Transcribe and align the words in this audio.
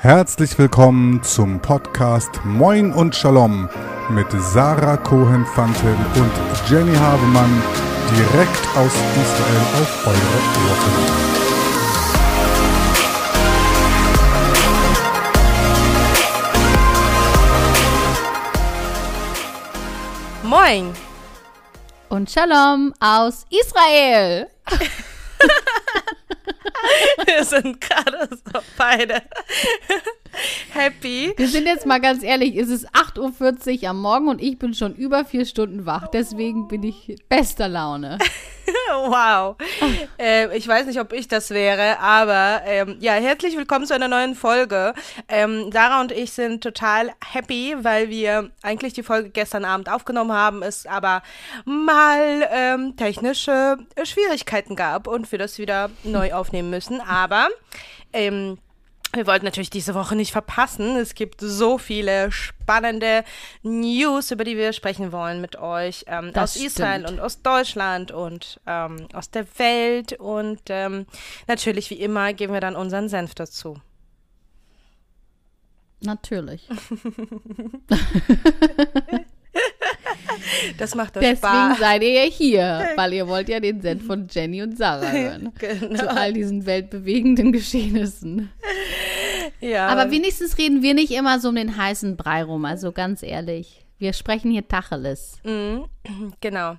Herzlich 0.00 0.56
willkommen 0.56 1.24
zum 1.24 1.58
Podcast 1.58 2.30
Moin 2.44 2.92
und 2.92 3.16
Shalom 3.16 3.68
mit 4.10 4.28
Sarah 4.30 4.96
Cohen-Fanten 4.96 5.96
und 6.14 6.30
Jenny 6.70 6.94
Havemann 6.94 7.60
direkt 8.16 8.64
aus 8.76 8.92
Israel 8.94 9.60
auf 9.82 10.06
eure 10.06 10.38
Ohren. 10.70 10.94
Moin 20.44 20.94
und 22.08 22.30
Shalom 22.30 22.94
aus 23.00 23.46
Israel. 23.50 24.46
Wir 27.26 27.44
sind 27.44 27.80
gerade 27.80 28.28
so 28.30 28.60
beide 28.76 29.22
happy. 30.72 31.32
Wir 31.36 31.48
sind 31.48 31.66
jetzt 31.66 31.86
mal 31.86 32.00
ganz 32.00 32.22
ehrlich, 32.22 32.56
es 32.56 32.68
ist 32.68 32.88
8.40 32.90 33.82
Uhr 33.82 33.90
am 33.90 34.00
Morgen 34.00 34.28
und 34.28 34.42
ich 34.42 34.58
bin 34.58 34.74
schon 34.74 34.94
über 34.94 35.24
vier 35.24 35.44
Stunden 35.44 35.86
wach. 35.86 36.08
Deswegen 36.08 36.68
bin 36.68 36.82
ich 36.82 37.16
bester 37.28 37.68
Laune. 37.68 38.18
wow. 39.06 39.56
Äh, 40.18 40.56
ich 40.56 40.66
weiß 40.66 40.86
nicht, 40.86 41.00
ob 41.00 41.12
ich 41.12 41.28
das 41.28 41.50
wäre, 41.50 41.98
aber 42.00 42.62
ähm, 42.64 42.96
ja, 43.00 43.12
herzlich 43.14 43.56
willkommen 43.56 43.86
zu 43.86 43.94
einer 43.94 44.08
neuen 44.08 44.34
Folge. 44.34 44.94
Ähm, 45.28 45.70
Sarah 45.72 46.00
und 46.00 46.12
ich 46.12 46.32
sind 46.32 46.62
total 46.62 47.10
happy, 47.32 47.74
weil 47.80 48.08
wir 48.08 48.50
eigentlich 48.62 48.92
die 48.92 49.02
Folge 49.02 49.30
gestern 49.30 49.64
Abend 49.64 49.90
aufgenommen 49.90 50.32
haben, 50.32 50.62
es 50.62 50.86
aber 50.86 51.22
mal 51.64 52.48
ähm, 52.50 52.96
technische 52.96 53.78
Schwierigkeiten 54.02 54.76
gab 54.76 55.06
und 55.06 55.30
wir 55.32 55.38
das 55.38 55.58
wieder 55.58 55.90
neu 56.04 56.32
aufnehmen 56.32 56.70
müssen. 56.70 57.00
Aber 57.00 57.48
ähm, 58.12 58.58
wir 59.12 59.26
wollten 59.26 59.44
natürlich 59.44 59.70
diese 59.70 59.94
Woche 59.94 60.14
nicht 60.14 60.32
verpassen. 60.32 60.96
Es 60.96 61.14
gibt 61.14 61.40
so 61.40 61.78
viele 61.78 62.30
spannende 62.30 63.24
News, 63.62 64.30
über 64.30 64.44
die 64.44 64.56
wir 64.56 64.72
sprechen 64.72 65.12
wollen 65.12 65.40
mit 65.40 65.56
euch. 65.56 66.04
Ähm, 66.08 66.32
aus 66.34 66.52
stimmt. 66.54 66.66
Israel 66.66 67.06
und 67.06 67.20
aus 67.20 67.42
Deutschland 67.42 68.10
und 68.10 68.60
ähm, 68.66 69.08
aus 69.14 69.30
der 69.30 69.46
Welt. 69.58 70.12
Und 70.12 70.60
ähm, 70.68 71.06
natürlich, 71.46 71.90
wie 71.90 72.00
immer, 72.00 72.32
geben 72.34 72.52
wir 72.52 72.60
dann 72.60 72.76
unseren 72.76 73.08
Senf 73.08 73.34
dazu. 73.34 73.80
Natürlich. 76.00 76.68
Das 80.78 80.94
macht 80.94 81.16
euch 81.16 81.22
Deswegen 81.22 81.52
Spaß. 81.52 81.78
seid 81.78 82.02
ihr 82.02 82.24
ja 82.24 82.30
hier, 82.30 82.88
weil 82.96 83.12
ihr 83.12 83.28
wollt 83.28 83.48
ja 83.48 83.60
den 83.60 83.80
Send 83.80 84.02
von 84.02 84.26
Jenny 84.30 84.62
und 84.62 84.76
Sarah 84.76 85.08
hören. 85.10 85.52
Genau. 85.58 85.96
Zu 85.96 86.10
all 86.10 86.32
diesen 86.32 86.66
weltbewegenden 86.66 87.52
Geschehnissen. 87.52 88.50
Ja. 89.60 89.88
Aber 89.88 90.10
wenigstens 90.10 90.58
reden 90.58 90.82
wir 90.82 90.94
nicht 90.94 91.12
immer 91.12 91.40
so 91.40 91.48
um 91.48 91.56
den 91.56 91.76
heißen 91.76 92.16
Brei 92.16 92.42
rum, 92.44 92.64
also 92.64 92.92
ganz 92.92 93.22
ehrlich. 93.22 93.84
Wir 93.98 94.12
sprechen 94.12 94.50
hier 94.50 94.66
Tacheles. 94.66 95.40
Mhm. 95.44 95.86
Genau. 96.40 96.76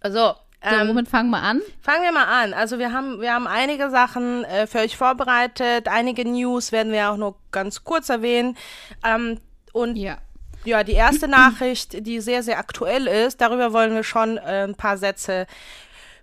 Also, 0.00 0.34
so, 0.62 0.74
ähm, 0.74 0.88
womit 0.88 1.08
fangen 1.08 1.30
wir 1.30 1.42
an? 1.42 1.62
Fangen 1.80 2.02
wir 2.02 2.12
mal 2.12 2.24
an. 2.24 2.52
Also 2.52 2.78
wir 2.78 2.92
haben, 2.92 3.20
wir 3.20 3.32
haben 3.32 3.46
einige 3.46 3.90
Sachen 3.90 4.44
äh, 4.44 4.66
für 4.66 4.78
euch 4.78 4.96
vorbereitet. 4.96 5.88
Einige 5.88 6.24
News 6.24 6.72
werden 6.72 6.92
wir 6.92 7.10
auch 7.10 7.16
nur 7.16 7.36
ganz 7.52 7.84
kurz 7.84 8.08
erwähnen. 8.08 8.56
Ähm, 9.04 9.38
und 9.72 9.96
ja. 9.96 10.18
Ja, 10.64 10.84
die 10.84 10.92
erste 10.92 11.28
Nachricht, 11.28 12.06
die 12.06 12.20
sehr, 12.20 12.42
sehr 12.42 12.58
aktuell 12.58 13.06
ist, 13.06 13.40
darüber 13.40 13.72
wollen 13.72 13.94
wir 13.94 14.04
schon 14.04 14.38
äh, 14.38 14.64
ein 14.64 14.74
paar 14.74 14.98
Sätze 14.98 15.46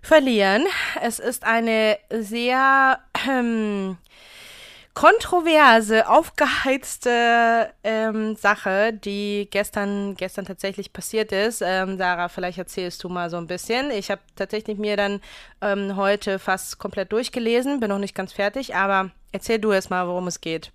verlieren. 0.02 0.66
Es 1.02 1.18
ist 1.18 1.44
eine 1.44 1.98
sehr 2.10 3.00
ähm, 3.28 3.98
kontroverse, 4.94 6.08
aufgeheizte 6.08 7.70
ähm, 7.84 8.36
Sache, 8.36 8.92
die 8.92 9.48
gestern, 9.50 10.14
gestern 10.14 10.46
tatsächlich 10.46 10.92
passiert 10.92 11.32
ist. 11.32 11.60
Ähm, 11.60 11.98
Sarah, 11.98 12.28
vielleicht 12.28 12.58
erzählst 12.58 13.04
du 13.04 13.08
mal 13.08 13.28
so 13.28 13.36
ein 13.36 13.46
bisschen. 13.46 13.90
Ich 13.90 14.10
habe 14.10 14.22
tatsächlich 14.36 14.78
mir 14.78 14.96
dann 14.96 15.20
ähm, 15.60 15.96
heute 15.96 16.38
fast 16.38 16.78
komplett 16.78 17.12
durchgelesen, 17.12 17.80
bin 17.80 17.90
noch 17.90 17.98
nicht 17.98 18.14
ganz 18.14 18.32
fertig, 18.32 18.74
aber 18.74 19.10
erzähl 19.32 19.58
du 19.58 19.72
erst 19.72 19.90
mal, 19.90 20.06
worum 20.08 20.28
es 20.28 20.40
geht. 20.40 20.72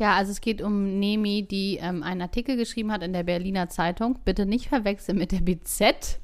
Ja, 0.00 0.14
also 0.14 0.32
es 0.32 0.40
geht 0.40 0.62
um 0.62 0.98
Nemi, 0.98 1.42
die 1.42 1.76
ähm, 1.76 2.02
einen 2.02 2.22
Artikel 2.22 2.56
geschrieben 2.56 2.90
hat 2.90 3.02
in 3.02 3.12
der 3.12 3.22
Berliner 3.22 3.68
Zeitung. 3.68 4.18
Bitte 4.24 4.46
nicht 4.46 4.68
verwechseln 4.68 5.18
mit 5.18 5.30
der 5.30 5.42
BZ. 5.42 6.18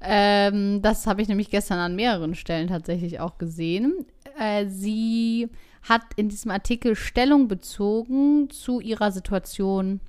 Ähm, 0.00 0.82
das 0.82 1.06
habe 1.06 1.22
ich 1.22 1.28
nämlich 1.28 1.50
gestern 1.50 1.78
an 1.78 1.94
mehreren 1.94 2.34
Stellen 2.34 2.66
tatsächlich 2.66 3.20
auch 3.20 3.38
gesehen. 3.38 4.06
Äh, 4.36 4.66
sie 4.66 5.48
hat 5.88 6.02
in 6.16 6.28
diesem 6.28 6.50
Artikel 6.50 6.96
Stellung 6.96 7.46
bezogen 7.46 8.50
zu 8.50 8.80
ihrer 8.80 9.12
Situation, 9.12 10.00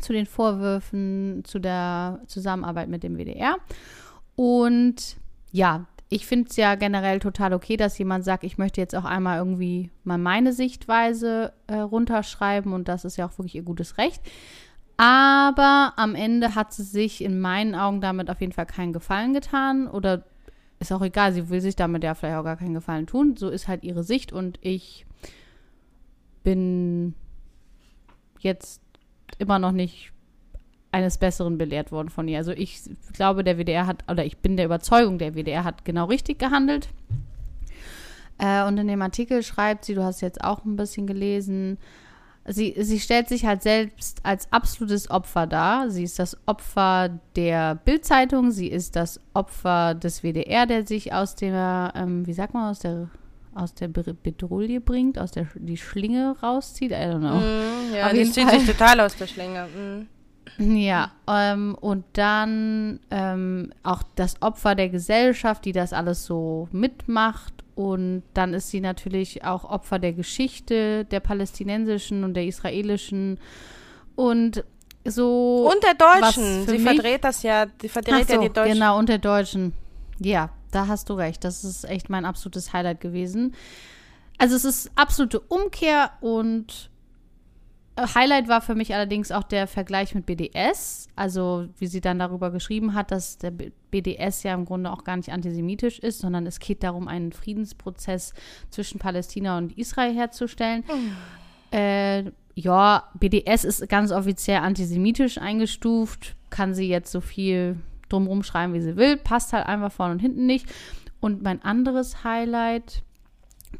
zu 0.00 0.12
den 0.12 0.26
Vorwürfen, 0.26 1.42
zu 1.44 1.58
der 1.58 2.20
Zusammenarbeit 2.28 2.88
mit 2.88 3.02
dem 3.02 3.18
WDR. 3.18 3.56
Und 4.36 5.16
ja, 5.50 5.86
ich 6.08 6.26
finde 6.26 6.48
es 6.50 6.56
ja 6.56 6.74
generell 6.74 7.18
total 7.18 7.54
okay, 7.54 7.76
dass 7.76 7.98
jemand 7.98 8.24
sagt, 8.24 8.44
ich 8.44 8.58
möchte 8.58 8.80
jetzt 8.80 8.94
auch 8.94 9.04
einmal 9.04 9.38
irgendwie 9.38 9.90
mal 10.04 10.18
meine 10.18 10.52
Sichtweise 10.52 11.52
äh, 11.66 11.76
runterschreiben 11.76 12.72
und 12.72 12.88
das 12.88 13.04
ist 13.04 13.16
ja 13.16 13.26
auch 13.26 13.38
wirklich 13.38 13.54
ihr 13.54 13.62
gutes 13.62 13.98
Recht. 13.98 14.22
Aber 14.96 15.94
am 15.96 16.14
Ende 16.14 16.54
hat 16.54 16.72
sie 16.72 16.84
sich 16.84 17.24
in 17.24 17.40
meinen 17.40 17.74
Augen 17.74 18.00
damit 18.00 18.30
auf 18.30 18.40
jeden 18.40 18.52
Fall 18.52 18.66
keinen 18.66 18.92
Gefallen 18.92 19.32
getan 19.32 19.88
oder 19.88 20.24
ist 20.78 20.92
auch 20.92 21.02
egal, 21.02 21.32
sie 21.32 21.48
will 21.48 21.60
sich 21.60 21.76
damit 21.76 22.04
ja 22.04 22.14
vielleicht 22.14 22.36
auch 22.36 22.44
gar 22.44 22.56
keinen 22.56 22.74
Gefallen 22.74 23.06
tun. 23.06 23.36
So 23.36 23.48
ist 23.48 23.66
halt 23.66 23.82
ihre 23.82 24.04
Sicht 24.04 24.32
und 24.32 24.58
ich 24.60 25.06
bin 26.44 27.14
jetzt 28.38 28.82
immer 29.38 29.58
noch 29.58 29.72
nicht 29.72 30.13
eines 30.94 31.18
Besseren 31.18 31.58
belehrt 31.58 31.90
worden 31.90 32.08
von 32.08 32.28
ihr. 32.28 32.38
Also 32.38 32.52
ich 32.52 32.82
glaube, 33.12 33.42
der 33.42 33.58
WDR 33.58 33.86
hat, 33.86 34.04
oder 34.08 34.24
ich 34.24 34.38
bin 34.38 34.56
der 34.56 34.66
Überzeugung, 34.66 35.18
der 35.18 35.34
WDR 35.34 35.64
hat 35.64 35.84
genau 35.84 36.04
richtig 36.04 36.38
gehandelt. 36.38 36.88
Äh, 38.38 38.64
und 38.64 38.78
in 38.78 38.86
dem 38.86 39.02
Artikel 39.02 39.42
schreibt 39.42 39.84
sie, 39.84 39.94
du 39.94 40.04
hast 40.04 40.20
jetzt 40.20 40.42
auch 40.44 40.64
ein 40.64 40.76
bisschen 40.76 41.08
gelesen, 41.08 41.78
sie, 42.46 42.76
sie 42.78 43.00
stellt 43.00 43.28
sich 43.28 43.44
halt 43.44 43.62
selbst 43.62 44.20
als 44.22 44.52
absolutes 44.52 45.10
Opfer 45.10 45.48
dar. 45.48 45.90
Sie 45.90 46.04
ist 46.04 46.20
das 46.20 46.36
Opfer 46.46 47.18
der 47.34 47.74
Bildzeitung, 47.74 48.52
sie 48.52 48.68
ist 48.68 48.94
das 48.94 49.20
Opfer 49.34 49.94
des 49.94 50.22
WDR, 50.22 50.66
der 50.66 50.86
sich 50.86 51.12
aus 51.12 51.34
der, 51.34 51.92
ähm, 51.96 52.24
wie 52.24 52.34
sagt 52.34 52.54
man, 52.54 52.70
aus 52.70 52.78
der 52.78 53.08
aus 53.56 53.72
der 53.72 53.86
Bedrulle 53.86 54.80
bringt, 54.80 55.16
aus 55.16 55.30
der 55.30 55.46
die 55.54 55.76
Schlinge 55.76 56.34
rauszieht. 56.42 56.90
I 56.90 56.94
don't 56.94 57.20
know. 57.20 57.38
Mm, 57.38 57.94
ja, 57.94 58.12
die 58.12 58.28
zieht 58.28 58.50
sich 58.50 58.66
total 58.66 58.98
aus 58.98 59.14
der 59.14 59.28
Schlinge. 59.28 59.66
Mm. 59.66 60.13
Ja, 60.58 61.12
ähm, 61.26 61.76
und 61.80 62.04
dann 62.12 63.00
ähm, 63.10 63.72
auch 63.82 64.02
das 64.14 64.40
Opfer 64.42 64.74
der 64.74 64.88
Gesellschaft, 64.88 65.64
die 65.64 65.72
das 65.72 65.92
alles 65.92 66.24
so 66.24 66.68
mitmacht. 66.70 67.52
Und 67.74 68.22
dann 68.34 68.54
ist 68.54 68.68
sie 68.68 68.80
natürlich 68.80 69.44
auch 69.44 69.64
Opfer 69.64 69.98
der 69.98 70.12
Geschichte 70.12 71.04
der 71.06 71.20
palästinensischen 71.20 72.22
und 72.22 72.34
der 72.34 72.46
israelischen. 72.46 73.40
Und 74.14 74.64
so. 75.04 75.70
Und 75.70 75.82
der 75.82 75.94
Deutschen. 75.94 76.66
Sie 76.66 76.78
mich, 76.78 76.82
verdreht 76.82 77.24
das 77.24 77.42
ja, 77.42 77.66
sie 77.80 77.88
verdreht 77.88 78.28
so, 78.28 78.34
ja 78.34 78.40
die 78.40 78.52
Deutschen. 78.52 78.74
Genau, 78.74 78.98
und 78.98 79.08
der 79.08 79.18
Deutschen. 79.18 79.72
Ja, 80.20 80.50
da 80.70 80.86
hast 80.86 81.10
du 81.10 81.14
recht. 81.14 81.42
Das 81.42 81.64
ist 81.64 81.84
echt 81.84 82.10
mein 82.10 82.24
absolutes 82.24 82.72
Highlight 82.72 83.00
gewesen. 83.00 83.54
Also 84.38 84.56
es 84.56 84.64
ist 84.64 84.90
absolute 84.96 85.40
Umkehr 85.40 86.12
und 86.20 86.90
Highlight 87.96 88.48
war 88.48 88.60
für 88.60 88.74
mich 88.74 88.92
allerdings 88.92 89.30
auch 89.30 89.44
der 89.44 89.68
Vergleich 89.68 90.14
mit 90.14 90.26
BDS. 90.26 91.08
Also, 91.14 91.68
wie 91.78 91.86
sie 91.86 92.00
dann 92.00 92.18
darüber 92.18 92.50
geschrieben 92.50 92.94
hat, 92.94 93.12
dass 93.12 93.38
der 93.38 93.52
BDS 93.52 94.42
ja 94.42 94.54
im 94.54 94.64
Grunde 94.64 94.92
auch 94.92 95.04
gar 95.04 95.16
nicht 95.16 95.30
antisemitisch 95.30 96.00
ist, 96.00 96.18
sondern 96.18 96.46
es 96.46 96.58
geht 96.58 96.82
darum, 96.82 97.06
einen 97.06 97.32
Friedensprozess 97.32 98.34
zwischen 98.70 98.98
Palästina 98.98 99.58
und 99.58 99.78
Israel 99.78 100.12
herzustellen. 100.12 100.84
Mhm. 100.88 101.78
Äh, 101.78 102.32
ja, 102.56 103.10
BDS 103.14 103.64
ist 103.64 103.88
ganz 103.88 104.10
offiziell 104.10 104.58
antisemitisch 104.58 105.38
eingestuft. 105.38 106.34
Kann 106.50 106.74
sie 106.74 106.88
jetzt 106.88 107.12
so 107.12 107.20
viel 107.20 107.76
drumrum 108.08 108.42
schreiben, 108.42 108.74
wie 108.74 108.80
sie 108.80 108.96
will. 108.96 109.16
Passt 109.16 109.52
halt 109.52 109.66
einfach 109.66 109.92
vorne 109.92 110.14
und 110.14 110.20
hinten 110.20 110.46
nicht. 110.46 110.66
Und 111.20 111.42
mein 111.42 111.62
anderes 111.62 112.24
Highlight, 112.24 113.02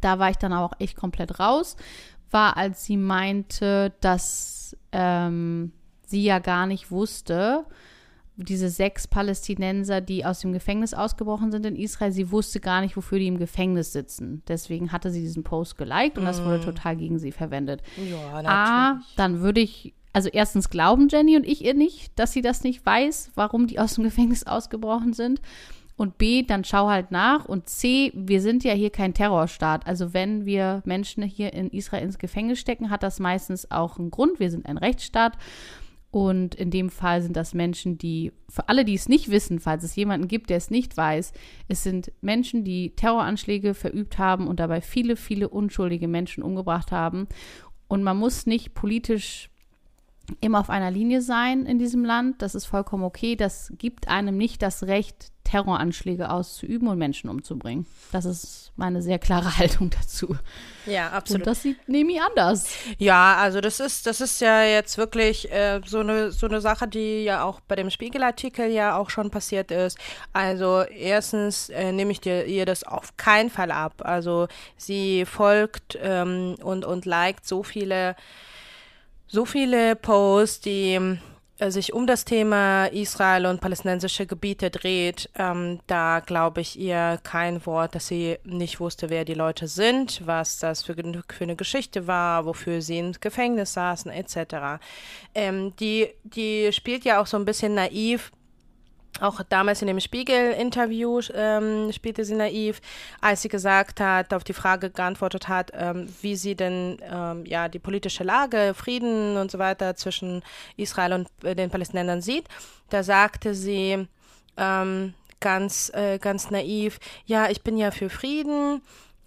da 0.00 0.19
war 0.19 0.31
ich 0.31 0.37
dann 0.37 0.52
auch 0.52 0.72
echt 0.78 0.96
komplett 0.96 1.38
raus 1.40 1.76
war, 2.34 2.58
als 2.58 2.84
sie 2.84 2.98
meinte, 2.98 3.92
dass 4.00 4.76
ähm, 4.92 5.72
sie 6.04 6.25
ja 6.25 6.40
gar 6.40 6.66
nicht 6.66 6.90
wusste, 6.90 7.64
diese 8.36 8.69
sechs 8.69 9.06
Palästinenser, 9.06 10.00
die 10.00 10.25
aus 10.25 10.40
dem 10.40 10.52
Gefängnis 10.52 10.92
ausgebrochen 10.92 11.52
sind 11.52 11.64
in 11.66 11.76
Israel, 11.76 12.10
sie 12.10 12.32
wusste 12.32 12.58
gar 12.58 12.81
nicht, 12.81 12.96
wofür 12.96 13.19
die 13.19 13.28
im 13.28 13.38
Gefängnis 13.38 13.92
sitzen. 13.92 14.42
Deswegen 14.48 14.90
hatte 14.90 15.10
sie 15.10 15.20
diesen 15.20 15.44
Post 15.44 15.78
geliked 15.78 16.19
und 16.19 16.25
das 16.25 16.42
wurde 16.42 16.58
mm. 16.58 16.62
total 16.62 16.96
gegen 16.96 17.19
sie 17.19 17.31
verwendet. 17.31 17.82
Ja, 17.96 18.42
natürlich. 18.42 18.48
A, 18.48 19.00
dann 19.16 19.40
würde 19.40 19.60
ich, 19.60 19.94
also 20.12 20.28
erstens 20.32 20.69
glauben 20.69 21.08
Jenny 21.08 21.36
und 21.36 21.46
ich 21.46 21.64
ihr 21.64 21.75
nicht, 21.75 22.19
dass 22.19 22.32
sie 22.32 22.42
das 22.42 22.64
nicht 22.64 22.84
weiß, 22.84 23.31
warum 23.36 23.69
die 23.69 23.78
aus 23.78 23.94
dem 23.94 24.04
Gefängnis 24.04 24.44
ausgebrochen 24.44 25.12
sind. 25.12 25.40
Und 25.96 26.19
B, 26.19 26.43
dann 26.43 26.64
schau 26.64 26.88
halt 26.88 27.11
nach. 27.12 27.44
Und 27.44 27.69
C, 27.69 28.11
wir 28.14 28.41
sind 28.41 28.64
ja 28.64 28.73
hier 28.73 28.91
kein 28.91 29.14
Terrorstaat. 29.14 29.87
Also 29.87 30.12
wenn 30.12 30.44
wir 30.44 30.82
Menschen 30.85 31.23
hier 31.23 31.52
in 31.52 31.70
Israel 31.70 32.02
ins 32.02 32.19
Gefängnis 32.19 32.58
stecken, 32.58 32.91
hat 32.91 33.02
das 33.02 33.20
meistens 33.20 33.70
auch 33.70 33.99
einen 33.99 34.11
Grund. 34.11 34.41
Wir 34.41 34.50
sind 34.50 34.67
ein 34.67 34.79
Rechtsstaat. 34.79 35.38
Und 36.11 36.55
in 36.55 36.70
dem 36.70 36.91
Fall 36.91 37.23
sind 37.23 37.37
das 37.37 37.55
Menschen, 37.55 37.99
die, 37.99 38.32
für 38.49 38.69
alle, 38.69 38.85
die 38.85 38.94
es 38.94 39.08
nicht 39.08 39.31
wissen, 39.31 39.58
falls 39.58 39.82
es 39.82 39.96
jemanden 39.96 40.29
gibt, 40.29 40.49
der 40.49 40.58
es 40.58 40.70
nicht 40.70 40.96
weiß, 40.96 41.32
es 41.67 41.82
sind 41.82 42.12
Menschen, 42.20 42.62
die 42.62 42.94
Terroranschläge 42.94 43.75
verübt 43.75 44.17
haben 44.17 44.46
und 44.46 44.61
dabei 44.61 44.81
viele, 44.81 45.17
viele 45.17 45.49
unschuldige 45.49 46.06
Menschen 46.06 46.44
umgebracht 46.44 46.93
haben. 46.93 47.26
Und 47.88 48.05
man 48.05 48.17
muss 48.17 48.46
nicht 48.46 48.75
politisch 48.75 49.50
immer 50.41 50.61
auf 50.61 50.70
einer 50.70 50.93
Linie 50.93 51.20
sein 51.20 51.67
in 51.67 51.81
diesem 51.81 52.05
Land. 52.05 52.43
Das 52.43 52.55
ist 52.55 52.67
vollkommen 52.67 53.02
okay. 53.02 53.35
Das 53.35 53.73
gibt 53.76 54.06
einem 54.06 54.37
nicht 54.37 54.62
das 54.62 54.85
Recht, 54.85 55.32
Terroranschläge 55.44 56.31
auszuüben 56.31 56.88
und 56.88 56.99
Menschen 56.99 57.31
umzubringen. 57.31 57.87
Das 58.12 58.25
ist 58.25 58.73
meine 58.76 59.02
sehr 59.02 59.19
klare 59.19 59.58
Haltung 59.58 59.91
dazu. 59.91 60.37
Ja, 60.87 61.11
absolut. 61.11 61.43
Und 61.43 61.46
das 61.46 61.62
sieht 61.62 61.88
Nemi 61.88 62.19
anders. 62.19 62.67
Ja, 62.99 63.37
also 63.37 63.61
das 63.61 63.79
ist, 63.81 64.06
das 64.06 64.20
ist 64.20 64.41
ja 64.41 64.64
jetzt 64.64 64.99
wirklich 64.99 65.50
äh, 65.52 65.81
so, 65.87 66.00
eine, 66.00 66.32
so 66.32 66.46
eine 66.46 66.61
Sache, 66.61 66.88
die 66.88 67.25
ja 67.25 67.44
auch 67.44 67.61
bei 67.61 67.76
dem 67.76 67.91
Spiegelartikel 67.91 68.70
ja 68.70 68.96
auch 68.96 69.11
schon 69.11 69.31
passiert 69.31 69.70
ist. 69.70 69.99
Also 70.32 70.82
erstens 70.82 71.69
äh, 71.69 71.93
nehme 71.93 72.12
ich 72.12 72.20
dir 72.20 72.46
ihr 72.46 72.67
das 72.67 72.85
auf 72.85 73.17
keinen 73.17 73.50
Fall 73.50 73.70
ab. 73.70 74.02
Also 74.05 74.49
sie 74.76 75.25
folgt 75.25 75.99
ähm, 76.02 76.56
und, 76.62 76.85
und 76.85 77.05
liked 77.05 77.46
so 77.46 77.62
viele, 77.62 78.17
so 79.26 79.44
viele 79.44 79.94
Posts, 79.96 80.61
die 80.61 81.19
sich 81.61 81.93
um 81.93 82.06
das 82.06 82.25
Thema 82.25 82.87
Israel 82.87 83.47
und 83.47 83.61
palästinensische 83.61 84.27
Gebiete 84.27 84.71
dreht, 84.71 85.31
ähm, 85.37 85.81
da 85.87 86.21
glaube 86.21 86.61
ich 86.61 86.79
ihr 86.79 87.21
kein 87.23 87.65
Wort, 87.65 87.95
dass 87.95 88.09
sie 88.09 88.39
nicht 88.45 88.81
wusste, 88.81 89.09
wer 89.09 89.25
die 89.25 89.35
Leute 89.35 89.69
sind, 89.69 90.27
was 90.27 90.59
das 90.59 90.83
für, 90.83 90.95
für 90.95 91.45
eine 91.45 91.56
Geschichte 91.56 92.06
war, 92.06 92.45
wofür 92.45 92.83
sie 92.83 92.99
im 92.99 93.12
Gefängnis 93.12 93.75
saßen, 93.75 94.11
etc. 94.11 94.83
Ähm, 95.35 95.75
die, 95.77 96.09
die 96.25 96.73
spielt 96.73 97.05
ja 97.05 97.21
auch 97.21 97.27
so 97.27 97.37
ein 97.37 97.45
bisschen 97.45 97.75
naiv 97.75 98.33
auch 99.20 99.40
damals 99.49 99.81
in 99.81 99.88
dem 99.88 100.00
Spiegel-Interview 100.00 101.20
ähm, 101.34 101.93
spielte 101.93 102.25
sie 102.25 102.34
naiv, 102.34 102.81
als 103.20 103.43
sie 103.43 103.49
gesagt 103.49 104.00
hat, 104.00 104.34
auf 104.34 104.43
die 104.43 104.52
Frage 104.52 104.90
geantwortet 104.90 105.49
hat, 105.49 105.70
ähm, 105.75 106.08
wie 106.20 106.34
sie 106.37 106.56
denn 106.56 106.99
ähm, 107.02 107.44
ja 107.46 107.69
die 107.69 107.78
politische 107.78 108.25
Lage, 108.25 108.75
Frieden 108.75 109.37
und 109.37 109.50
so 109.50 109.58
weiter 109.58 109.94
zwischen 109.94 110.43
Israel 110.76 111.12
und 111.12 111.28
äh, 111.44 111.55
den 111.55 111.70
Palästinensern 111.70 112.22
sieht. 112.22 112.49
Da 112.90 113.02
sagte 113.02 113.55
sie 113.55 114.08
ähm, 114.56 115.14
ganz 115.40 115.93
äh, 115.94 116.19
ganz 116.19 116.50
naiv, 116.50 116.99
ja, 117.25 117.49
ich 117.50 117.62
bin 117.62 117.76
ja 117.76 117.90
für 117.90 118.10
Frieden. 118.10 118.82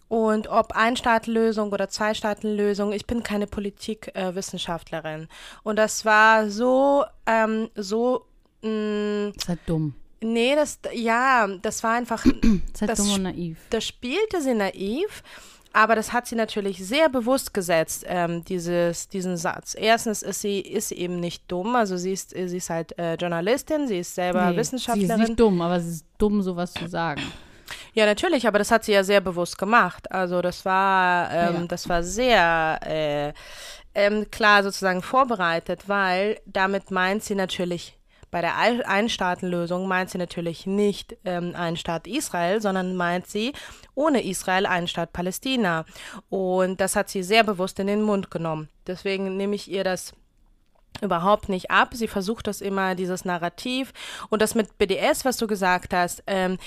Und 0.10 0.48
ob 0.48 0.72
Einstaatenlösung 0.72 1.74
oder 1.74 1.90
Zweistaatenlösung, 1.90 2.94
ich 2.94 3.06
bin 3.08 3.24
keine 3.24 3.46
Politikwissenschaftlerin. 3.46 5.24
Äh, 5.24 5.28
und 5.64 5.76
das 5.76 6.06
war 6.06 6.50
so, 6.50 7.04
ähm, 7.26 7.70
so 7.76 8.26
Mh, 8.62 8.70
mm. 8.70 9.34
ist 9.36 9.50
halt 9.50 9.60
dumm. 9.66 9.94
Nee, 10.20 10.56
das, 10.56 10.80
ja, 10.94 11.48
das 11.62 11.84
war 11.84 11.94
einfach. 11.94 12.26
ist 12.74 12.82
halt 12.82 12.92
das, 12.92 13.00
dumm 13.00 13.14
und 13.14 13.24
naiv. 13.24 13.58
Das 13.70 13.86
spielte 13.86 14.42
sie 14.42 14.54
naiv, 14.54 15.24
aber 15.74 15.96
das 15.96 16.12
hat 16.12 16.26
sie 16.28 16.36
natürlich 16.36 16.84
sehr 16.86 17.08
bewusst 17.08 17.54
gesetzt, 17.54 18.04
ähm, 18.08 18.44
dieses, 18.44 19.10
diesen 19.10 19.38
Satz. 19.38 19.76
Erstens 19.78 20.24
ist 20.24 20.42
sie, 20.42 20.60
ist 20.60 20.90
sie 20.90 20.96
eben 20.96 21.20
nicht 21.20 21.44
dumm, 21.48 21.76
also 21.76 21.98
sie 21.98 22.14
ist, 22.14 22.32
sie 22.32 22.58
ist 22.58 22.70
halt 22.70 22.98
äh, 22.98 23.14
Journalistin, 23.14 23.88
sie 23.88 24.00
ist 24.00 24.16
selber 24.16 24.50
nee, 24.50 24.58
Wissenschaftlerin. 24.58 25.08
Sie 25.08 25.22
ist 25.24 25.30
nicht 25.30 25.40
dumm, 25.40 25.62
aber 25.62 25.80
sie 25.80 25.92
ist 25.92 26.06
dumm, 26.18 26.42
sowas 26.42 26.74
zu 26.74 26.88
sagen. 26.88 27.22
Ja, 27.94 28.06
natürlich, 28.06 28.48
aber 28.48 28.60
das 28.60 28.72
hat 28.72 28.86
sie 28.86 28.94
ja 28.94 29.04
sehr 29.04 29.22
bewusst 29.22 29.58
gemacht. 29.58 30.12
Also 30.12 30.42
das 30.42 30.66
war, 30.66 31.32
ähm, 31.32 31.56
ja. 31.56 31.66
das 31.68 31.90
war 31.90 32.02
sehr 32.04 32.80
äh, 32.86 33.34
ähm, 33.94 34.30
klar 34.32 34.64
sozusagen 34.64 35.02
vorbereitet, 35.02 35.88
weil 35.88 36.40
damit 36.46 36.92
meint 36.92 37.24
sie 37.24 37.36
natürlich 37.36 37.97
bei 38.30 38.42
der 38.42 38.58
Einstaatenlösung 38.58 39.88
meint 39.88 40.10
sie 40.10 40.18
natürlich 40.18 40.66
nicht 40.66 41.18
ähm, 41.24 41.54
einen 41.56 41.78
Staat 41.78 42.08
Israel, 42.08 42.62
sondern 42.62 42.96
meint 42.96 43.28
sie 43.28 43.54
ohne 43.96 44.24
Israel 44.24 44.66
einen 44.66 44.88
Staat 44.88 45.14
Palästina. 45.14 45.86
Und 46.30 46.82
das 46.82 46.96
hat 46.96 47.10
sie 47.10 47.24
sehr 47.24 47.44
bewusst 47.44 47.80
in 47.80 47.88
den 47.88 48.02
Mund 48.02 48.30
genommen. 48.30 48.70
Deswegen 48.86 49.38
nehme 49.38 49.56
ich 49.56 49.72
ihr 49.72 49.84
das 49.84 50.14
überhaupt 51.02 51.48
nicht 51.48 51.72
ab. 51.72 51.90
Sie 51.94 52.08
versucht 52.08 52.48
das 52.48 52.60
immer, 52.62 52.96
dieses 52.96 53.24
Narrativ. 53.24 53.94
Und 54.30 54.42
das 54.42 54.56
mit 54.56 54.78
BDS, 54.78 55.24
was 55.24 55.38
du 55.38 55.48
gesagt 55.48 55.94
hast, 55.94 56.24
ähm, 56.28 56.58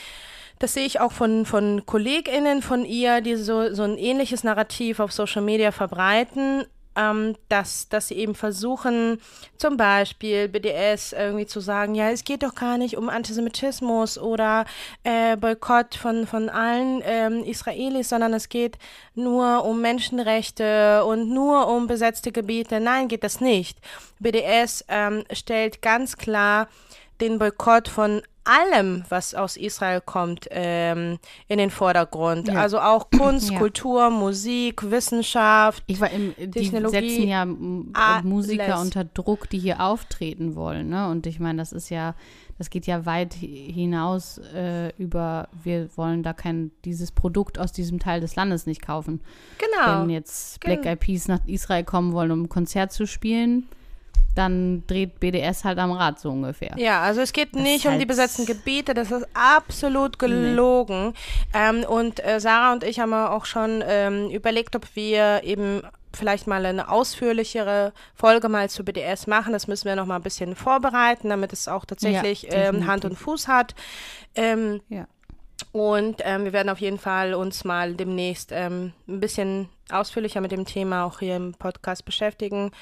das 0.59 0.75
sehe 0.75 0.85
ich 0.85 1.01
auch 1.01 1.13
von, 1.13 1.47
von 1.47 1.85
KollegInnen 1.87 2.63
von 2.63 2.85
ihr, 2.85 3.21
die 3.23 3.37
so, 3.37 3.73
so 3.75 3.83
ein 3.83 3.97
ähnliches 3.97 4.45
Narrativ 4.45 5.01
auf 5.01 5.13
Social 5.13 5.43
Media 5.43 5.73
verbreiten 5.73 6.67
ähm, 6.97 7.37
dass, 7.49 7.89
dass 7.89 8.09
sie 8.09 8.15
eben 8.15 8.35
versuchen, 8.35 9.21
zum 9.57 9.77
Beispiel 9.77 10.49
BDS 10.49 11.13
irgendwie 11.13 11.47
zu 11.47 11.61
sagen, 11.61 11.95
ja, 11.95 12.11
es 12.11 12.25
geht 12.25 12.43
doch 12.43 12.55
gar 12.55 12.79
nicht 12.79 12.97
um 12.97 13.09
Antisemitismus 13.09 14.19
oder 14.19 14.65
äh, 15.05 15.37
Boykott 15.37 15.95
von, 15.95 16.27
von 16.27 16.49
allen 16.49 17.03
ähm, 17.05 17.45
Israelis, 17.45 18.09
sondern 18.09 18.35
es 18.35 18.49
geht 18.49 18.79
nur 19.15 19.65
um 19.65 19.81
Menschenrechte 19.81 21.05
und 21.05 21.29
nur 21.29 21.69
um 21.69 21.87
besetzte 21.87 22.33
Gebiete. 22.33 22.81
Nein, 22.81 23.09
geht 23.09 23.25
das 23.25 23.41
nicht. 23.41 23.79
BDS 24.19 24.85
ähm, 24.89 25.25
stellt 25.33 25.83
ganz 25.83 26.17
klar 26.17 26.69
den 27.21 27.39
Boykott 27.39 27.89
von 27.89 28.23
allem, 28.45 29.05
was 29.09 29.35
aus 29.35 29.57
Israel 29.57 30.01
kommt, 30.01 30.49
ähm, 30.51 31.19
in 31.49 31.59
den 31.59 31.71
Vordergrund. 31.71 32.49
Ja. 32.49 32.61
Also 32.61 32.81
auch 32.81 33.11
Kunst, 33.17 33.51
ja. 33.51 33.59
Kultur, 33.59 34.11
Musik, 34.11 34.91
Wissenschaft, 34.91 35.85
ich 35.87 36.01
war 36.01 36.11
im, 36.11 36.35
Technologie. 36.51 37.01
Die 37.01 37.11
setzen 37.11 37.29
ja 37.29 37.45
Musiker 38.23 38.77
alles. 38.77 38.87
unter 38.87 39.05
Druck, 39.05 39.49
die 39.51 39.59
hier 39.59 39.81
auftreten 39.81 40.57
wollen. 40.57 40.89
Ne? 40.89 41.09
Und 41.09 41.27
ich 41.27 41.39
meine, 41.39 41.59
das 41.59 41.73
ist 41.73 41.91
ja, 41.91 42.15
das 42.59 42.71
geht 42.71 42.87
ja 42.87 43.07
weit 43.07 43.35
hinaus 43.35 44.39
äh, 44.55 44.91
über, 44.97 45.49
wir 45.63 45.89
wollen 45.97 46.23
da 46.23 46.33
kein, 46.33 46.71
dieses 46.85 47.13
Produkt 47.13 47.59
aus 47.59 47.73
diesem 47.73 47.99
Teil 48.01 48.21
des 48.21 48.37
Landes 48.37 48.67
nicht 48.67 48.83
kaufen. 48.83 49.21
Genau. 49.59 50.03
Wenn 50.03 50.11
jetzt 50.11 50.61
Black 50.61 50.87
Eyed 50.87 51.01
Peas 51.01 51.29
nach 51.29 51.47
Israel 51.47 51.85
kommen 51.85 52.13
wollen, 52.13 52.31
um 52.31 52.43
ein 52.43 52.49
Konzert 52.49 52.93
zu 52.93 53.07
spielen, 53.07 53.69
dann 54.35 54.87
dreht 54.87 55.21
BDS 55.21 55.65
halt 55.65 55.79
am 55.79 55.93
Rad 55.93 56.21
so 56.21 56.31
ungefähr. 56.31 56.75
Ja, 56.77 57.01
also 57.03 57.21
es 57.21 57.33
geht 57.33 57.55
das 57.55 57.63
nicht 57.63 57.87
um 57.87 57.99
die 57.99 58.07
besetzten 58.07 58.47
Gebiete, 58.47 58.95
das 58.95 59.11
ist 59.11 59.27
absolut 59.35 60.19
gelogen. 60.19 61.09
Nee. 61.09 61.15
Ähm, 61.55 61.85
und 61.85 62.25
äh, 62.25 62.41
Sarah 62.41 62.73
und 62.73 62.85
ich 62.85 63.01
haben 63.01 63.13
auch 63.13 63.45
schon 63.45 63.83
ähm, 63.87 64.31
überlegt, 64.31 64.77
ob 64.77 64.87
wir 64.95 65.43
eben 65.43 65.83
vielleicht 66.13 66.47
mal 66.47 66.65
eine 66.67 66.91
ausführlichere 66.91 67.93
Folge 68.15 68.49
mal 68.49 68.69
zu 68.69 68.85
BDS 68.85 69.27
machen. 69.27 69.53
Das 69.53 69.69
müssen 69.69 69.87
wir 69.87 69.97
noch 69.97 70.07
mal 70.07 70.17
ein 70.17 70.23
bisschen 70.23 70.57
vorbereiten, 70.57 71.29
damit 71.29 71.53
es 71.53 71.69
auch 71.69 71.85
tatsächlich 71.85 72.43
ja, 72.43 72.69
ähm, 72.69 72.87
Hand 72.87 73.05
und 73.05 73.17
Fuß 73.17 73.49
hat. 73.49 73.75
Ähm, 74.35 74.81
ja. 74.89 75.07
Und 75.73 76.23
ähm, 76.25 76.45
wir 76.45 76.53
werden 76.53 76.71
auf 76.71 76.81
jeden 76.81 76.99
Fall 76.99 77.35
uns 77.35 77.65
mal 77.65 77.95
demnächst 77.95 78.51
ähm, 78.53 78.93
ein 79.07 79.21
bisschen 79.21 79.69
ausführlicher 79.91 80.41
mit 80.41 80.53
dem 80.53 80.65
Thema 80.65 81.05
auch 81.05 81.21
hier 81.21 81.37
im 81.37 81.53
Podcast 81.53 82.05
beschäftigen 82.05 82.73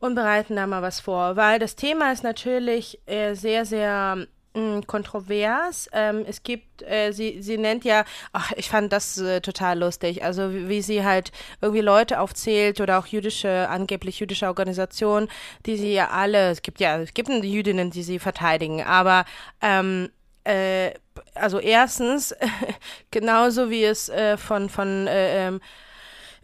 und 0.00 0.14
bereiten 0.14 0.56
da 0.56 0.66
mal 0.66 0.82
was 0.82 1.00
vor, 1.00 1.36
weil 1.36 1.58
das 1.58 1.76
Thema 1.76 2.12
ist 2.12 2.22
natürlich 2.22 3.00
äh, 3.06 3.34
sehr, 3.34 3.64
sehr 3.64 4.26
mm, 4.54 4.80
kontrovers. 4.86 5.88
Ähm, 5.92 6.24
es 6.26 6.42
gibt, 6.42 6.82
äh, 6.82 7.12
sie, 7.12 7.42
sie 7.42 7.58
nennt 7.58 7.84
ja, 7.84 8.04
ach, 8.32 8.52
ich 8.56 8.68
fand 8.68 8.92
das 8.92 9.18
äh, 9.18 9.40
total 9.40 9.78
lustig, 9.78 10.22
also 10.22 10.52
wie, 10.54 10.68
wie, 10.68 10.82
sie 10.82 11.04
halt 11.04 11.32
irgendwie 11.60 11.82
Leute 11.82 12.20
aufzählt 12.20 12.80
oder 12.80 12.98
auch 12.98 13.06
jüdische, 13.06 13.68
angeblich 13.68 14.20
jüdische 14.20 14.46
Organisationen, 14.46 15.28
die 15.66 15.76
sie 15.76 15.92
ja 15.92 16.10
alle, 16.10 16.50
es 16.50 16.62
gibt 16.62 16.80
ja, 16.80 16.98
es 17.00 17.14
gibt 17.14 17.28
Jüdinnen, 17.28 17.90
die 17.90 18.02
sie 18.02 18.18
verteidigen, 18.18 18.82
aber 18.82 19.24
ähm, 19.60 20.10
äh, 20.44 20.92
also 21.34 21.58
erstens, 21.58 22.34
genauso 23.10 23.70
wie 23.70 23.84
es 23.84 24.08
äh, 24.08 24.36
von, 24.36 24.68
von 24.68 25.06
äh, 25.06 25.52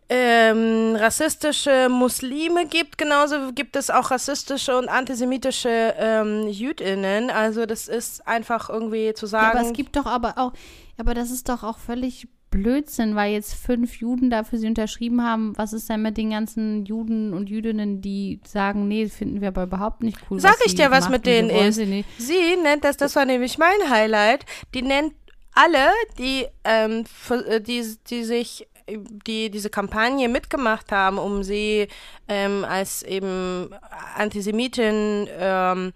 ähm, 0.09 0.97
rassistische 0.97 1.89
Muslime 1.89 2.67
gibt, 2.67 2.99
genauso 2.99 3.53
gibt 3.53 3.77
es 3.77 3.91
auch 3.91 4.11
rassistische 4.11 4.77
und 4.77 4.89
antisemitische 4.89 5.95
ähm, 5.99 6.47
Jüdinnen. 6.49 7.31
Also 7.31 7.67
das 7.67 7.89
ist 7.89 8.27
einfach 8.27 8.69
irgendwie 8.69 9.15
zu 9.15 9.27
sagen. 9.27 9.57
Ja, 9.57 9.61
aber 9.61 9.69
es 9.69 9.73
gibt 9.73 9.97
doch 9.97 10.07
aber 10.07 10.35
auch, 10.37 10.53
aber 10.99 11.15
das 11.15 11.31
ist 11.31 11.49
doch 11.49 11.63
auch 11.63 11.79
völlig 11.79 12.29
Blödsinn, 12.51 13.17
weil 13.17 13.33
jetzt 13.33 13.55
fünf 13.55 13.97
Juden 13.97 14.31
dafür 14.31 14.59
sie 14.61 14.69
unterschrieben 14.69 15.25
haben. 15.25 15.55
Was 15.57 15.73
ist 15.73 15.89
denn 15.89 16.03
mit 16.03 16.17
den 16.17 16.31
ganzen 16.31 16.85
Juden 16.85 17.33
und 17.33 17.51
Jüdinnen, 17.51 18.01
die 18.01 18.41
sagen, 18.47 18.87
nee, 18.87 19.09
finden 19.09 19.41
wir 19.41 19.49
aber 19.49 19.65
überhaupt 19.65 20.05
nicht 20.05 20.19
cool. 20.31 20.39
Sag 20.39 20.59
ich 20.65 20.77
dir, 20.77 20.93
was 20.93 21.09
mit 21.09 21.27
denen 21.27 21.51
ist. 21.51 21.77
Sie, 21.77 22.05
sie, 22.19 22.57
nennt 22.63 22.85
das, 22.85 22.97
das 22.97 23.17
war 23.17 23.25
nämlich 23.25 23.59
mein 23.59 23.91
Highlight, 23.91 24.47
die 24.73 24.83
nennt 24.83 25.15
alle, 25.55 25.89
die, 26.19 26.47
ähm, 26.63 27.05
äh, 27.31 27.61
die, 27.61 27.85
die 28.09 28.25
sich 28.25 28.69
die 28.89 29.51
diese 29.51 29.71
Kampagne 29.71 30.29
mitgemacht 30.29 30.93
haben, 30.93 31.19
um 31.19 31.43
sie 31.43 31.89
ähm, 32.29 32.65
als 32.65 33.03
eben 33.03 33.71
Antisemitin 34.17 35.29
ähm, 35.39 35.93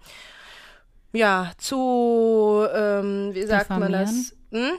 ja, 1.11 1.51
zu, 1.57 2.65
ähm, 2.73 3.31
wie 3.33 3.45
sagt 3.45 3.69
man 3.69 3.91
das? 3.91 4.35
Hm? 4.51 4.71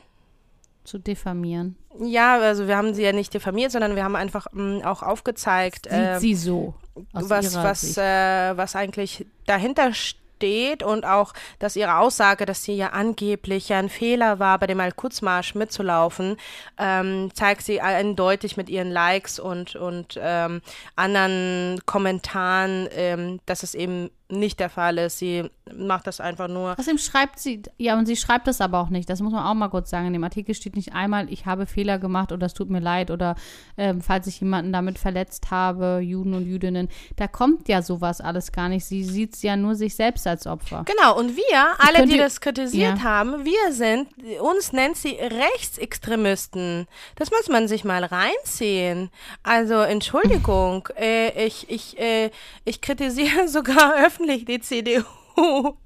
Zu 0.85 0.99
diffamieren. 0.99 1.77
Ja, 2.01 2.39
also 2.39 2.69
wir 2.69 2.77
haben 2.77 2.95
sie 2.95 3.03
ja 3.03 3.13
nicht 3.13 3.35
diffamiert, 3.35 3.73
sondern 3.73 3.97
wir 3.97 4.05
haben 4.05 4.17
einfach 4.17 4.47
mh, 4.53 4.89
auch 4.89 5.03
aufgezeigt, 5.03 5.87
Sieht 5.87 5.93
äh, 5.93 6.19
sie 6.21 6.35
so. 6.35 6.75
was, 7.13 7.55
was, 7.55 7.97
äh, 7.97 8.57
was 8.57 8.77
eigentlich 8.77 9.27
dahinter 9.47 9.93
steht 9.93 10.21
steht 10.41 10.83
und 10.83 11.05
auch, 11.05 11.35
dass 11.59 11.77
ihre 11.77 11.99
Aussage, 11.99 12.47
dass 12.47 12.65
sie 12.65 12.75
ja 12.75 12.89
angeblich 12.89 13.73
ein 13.75 13.91
Fehler 13.91 14.39
war, 14.39 14.59
bei 14.59 14.67
dem 14.67 14.81
Al-Quds-Marsch 14.81 15.55
mitzulaufen, 15.55 16.39
ähm, 16.79 17.31
zeigt 17.35 17.63
sie 17.63 17.83
eindeutig 17.83 18.57
mit 18.57 18.71
ihren 18.71 18.91
Likes 18.91 19.39
und, 19.39 19.77
und 19.77 20.19
ähm, 20.21 20.63
anderen 20.97 21.81
Kommentaren, 21.85 22.89
ähm, 22.93 23.41
dass 23.45 23.63
es 23.63 23.75
eben 23.75 24.11
nicht 24.31 24.61
der 24.61 24.71
Fall 24.71 24.99
ist. 24.99 25.19
Sie 25.19 25.51
macht 25.77 26.07
das 26.07 26.21
einfach 26.21 26.49
nur. 26.49 26.73
Außerdem 26.79 26.99
schreibt 26.99 27.39
sie, 27.39 27.63
ja, 27.79 27.99
und 27.99 28.07
sie 28.07 28.17
schreibt 28.17 28.47
das 28.47 28.61
aber 28.61 28.81
auch 28.81 28.89
nicht. 28.89 29.09
Das 29.09 29.21
muss 29.21 29.33
man 29.33 29.45
auch 29.45 29.55
mal 29.55 29.69
kurz 29.69 29.91
sagen. 29.91 30.07
In 30.07 30.13
dem 30.13 30.25
Artikel 30.25 30.55
steht 30.55 30.77
nicht 30.77 30.95
einmal, 30.95 31.33
ich 31.33 31.47
habe 31.47 31.67
Fehler 31.67 31.99
gemacht 31.99 32.33
oder 32.33 32.47
es 32.47 32.55
tut 32.55 32.71
mir 32.71 32.81
leid 32.81 33.11
oder 33.11 33.35
ähm, 33.77 34.01
falls 34.01 34.27
ich 34.27 34.41
jemanden 34.41 34.73
damit 34.73 34.99
verletzt 34.99 35.51
habe, 35.51 36.01
Juden 36.03 36.35
und 36.35 36.47
Jüdinnen. 36.47 36.89
Da 37.17 37.29
kommt 37.29 37.69
ja 37.69 37.83
sowas 37.83 38.21
alles 38.21 38.53
gar 38.53 38.69
nicht. 38.69 38.85
Sie 38.85 39.05
sieht 39.05 39.41
ja 39.43 39.57
nur 39.57 39.75
sich 39.75 39.95
selbst 39.95 40.27
als 40.27 40.47
Opfer. 40.47 40.85
Genau, 40.87 41.19
und 41.19 41.37
wir, 41.37 41.67
alle, 41.79 42.07
die 42.07 42.19
das 42.19 42.41
kritisiert 42.41 42.99
ja. 42.99 43.05
haben, 43.05 43.45
wir 43.45 43.73
sind, 43.73 44.09
uns 44.41 44.73
nennt 44.73 44.97
sie 44.97 45.13
Rechtsextremisten. 45.13 46.87
Das 47.17 47.31
muss 47.31 47.49
man 47.49 47.69
sich 47.69 47.85
mal 47.85 48.05
reinziehen. 48.05 49.11
Also, 49.43 49.75
Entschuldigung, 49.75 50.89
äh, 50.99 51.47
ich, 51.47 51.71
ich, 51.71 51.99
äh, 51.99 52.31
ich 52.65 52.81
kritisiere 52.81 53.49
sogar 53.49 53.95
öffentlich 54.05 54.20
öffentlich 54.21 54.45
die 54.45 54.61
CDU. 54.61 55.05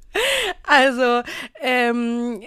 Also, 0.62 1.22
ähm, 1.60 2.40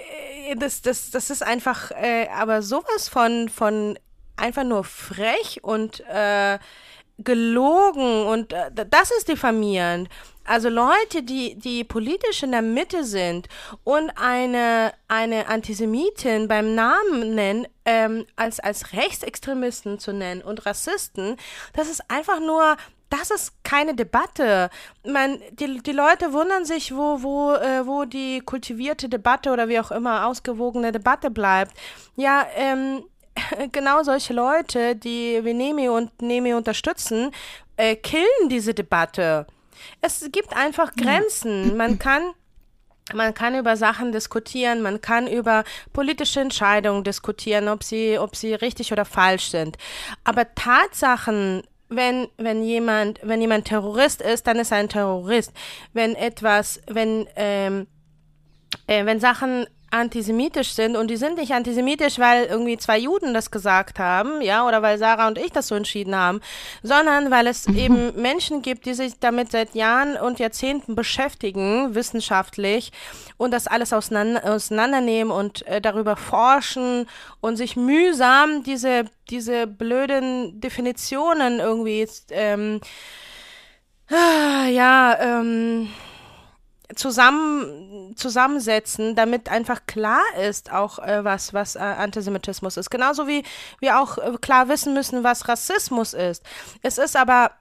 das, 0.55 0.81
das, 0.81 1.11
das 1.11 1.29
ist 1.29 1.43
einfach, 1.43 1.91
äh, 1.91 2.29
aber 2.29 2.61
sowas 2.61 3.09
von, 3.09 3.49
von 3.49 3.99
einfach 4.37 4.63
nur 4.63 4.85
frech 4.85 5.59
und 5.63 5.99
äh, 6.07 6.59
gelogen 7.17 8.25
und 8.25 8.53
äh, 8.53 8.71
das 8.89 9.11
ist 9.11 9.27
diffamierend. 9.27 10.07
Also 10.45 10.69
Leute, 10.69 11.23
die, 11.23 11.55
die 11.55 11.83
politisch 11.83 12.41
in 12.41 12.51
der 12.51 12.61
Mitte 12.61 13.03
sind 13.03 13.49
und 13.83 14.11
eine, 14.15 14.93
eine 15.09 15.49
Antisemitin 15.49 16.47
beim 16.47 16.73
Namen 16.73 17.35
nennen, 17.35 17.67
ähm, 17.83 18.25
als, 18.37 18.61
als 18.61 18.93
Rechtsextremisten 18.93 19.99
zu 19.99 20.13
nennen 20.13 20.41
und 20.41 20.65
Rassisten, 20.65 21.35
das 21.73 21.89
ist 21.89 22.09
einfach 22.09 22.39
nur 22.39 22.77
das 23.09 23.31
ist 23.31 23.63
keine 23.63 23.95
Debatte. 23.95 24.69
Man, 25.05 25.39
die, 25.51 25.79
die 25.79 25.91
Leute 25.91 26.33
wundern 26.33 26.65
sich, 26.65 26.95
wo, 26.95 27.21
wo, 27.23 27.53
äh, 27.53 27.85
wo 27.85 28.05
die 28.05 28.41
kultivierte 28.41 29.09
Debatte 29.09 29.51
oder 29.51 29.69
wie 29.69 29.79
auch 29.79 29.91
immer 29.91 30.25
ausgewogene 30.27 30.91
Debatte 30.91 31.31
bleibt. 31.31 31.75
Ja, 32.15 32.45
ähm, 32.55 33.03
genau 33.71 34.03
solche 34.03 34.33
Leute, 34.33 34.95
die 34.95 35.39
wir 35.43 35.53
Nemi 35.53 35.89
und 35.89 36.21
Nemi 36.21 36.53
unterstützen, 36.53 37.31
äh, 37.77 37.95
killen 37.95 38.49
diese 38.49 38.73
Debatte. 38.73 39.47
Es 40.01 40.27
gibt 40.31 40.55
einfach 40.55 40.95
Grenzen. 40.95 41.77
Man 41.77 41.99
kann 41.99 42.33
man 43.13 43.33
kann 43.33 43.55
über 43.55 43.77
Sachen 43.77 44.11
diskutieren, 44.11 44.81
man 44.81 44.99
kann 44.99 45.27
über 45.27 45.63
politische 45.93 46.41
Entscheidungen 46.41 47.05
diskutieren, 47.05 47.69
ob 47.69 47.81
sie, 47.81 48.19
ob 48.19 48.35
sie 48.35 48.53
richtig 48.53 48.91
oder 48.91 49.05
falsch 49.05 49.49
sind. 49.49 49.77
Aber 50.25 50.53
Tatsachen 50.55 51.63
wenn, 51.89 52.27
wenn 52.37 52.63
jemand, 52.63 53.19
wenn 53.23 53.41
jemand 53.41 53.65
Terrorist 53.65 54.21
ist, 54.21 54.47
dann 54.47 54.57
ist 54.57 54.71
er 54.71 54.77
ein 54.77 54.89
Terrorist. 54.89 55.53
Wenn 55.93 56.15
etwas, 56.15 56.81
wenn, 56.87 57.27
ähm, 57.35 57.87
äh, 58.87 59.05
wenn 59.05 59.19
Sachen 59.19 59.67
antisemitisch 59.91 60.73
sind. 60.73 60.95
Und 60.95 61.09
die 61.09 61.17
sind 61.17 61.37
nicht 61.37 61.53
antisemitisch, 61.53 62.19
weil 62.19 62.45
irgendwie 62.45 62.77
zwei 62.77 62.97
Juden 62.97 63.33
das 63.33 63.51
gesagt 63.51 63.99
haben, 63.99 64.41
ja, 64.41 64.67
oder 64.67 64.81
weil 64.81 64.97
Sarah 64.97 65.27
und 65.27 65.37
ich 65.37 65.51
das 65.51 65.67
so 65.67 65.75
entschieden 65.75 66.15
haben, 66.15 66.41
sondern 66.83 67.31
weil 67.31 67.47
es 67.47 67.67
eben 67.67 68.19
Menschen 68.21 68.61
gibt, 68.61 68.85
die 68.85 68.93
sich 68.93 69.19
damit 69.19 69.51
seit 69.51 69.75
Jahren 69.75 70.17
und 70.17 70.39
Jahrzehnten 70.39 70.95
beschäftigen, 70.95 71.95
wissenschaftlich 71.95 72.91
und 73.37 73.51
das 73.51 73.67
alles 73.67 73.93
auseinander, 73.93 74.43
auseinandernehmen 74.43 75.31
und 75.31 75.65
äh, 75.67 75.79
darüber 75.79 76.15
forschen 76.15 77.07
und 77.39 77.55
sich 77.55 77.75
mühsam 77.75 78.63
diese 78.63 79.05
diese 79.29 79.67
blöden 79.67 80.59
Definitionen 80.61 81.59
irgendwie 81.59 82.07
ähm, 82.31 82.79
ja 84.09 85.17
ähm, 85.19 85.89
zusammen, 86.95 88.15
zusammensetzen, 88.15 89.15
damit 89.15 89.49
einfach 89.49 89.85
klar 89.87 90.21
ist, 90.41 90.71
auch 90.71 90.99
äh, 90.99 91.23
was, 91.23 91.53
was 91.53 91.75
äh, 91.75 91.79
Antisemitismus 91.79 92.77
ist. 92.77 92.89
Genauso 92.89 93.27
wie 93.27 93.43
wir 93.79 93.99
auch 93.99 94.17
äh, 94.17 94.37
klar 94.39 94.69
wissen 94.69 94.93
müssen, 94.93 95.23
was 95.23 95.47
Rassismus 95.47 96.13
ist. 96.13 96.43
Es 96.81 96.97
ist 96.97 97.15
aber 97.15 97.51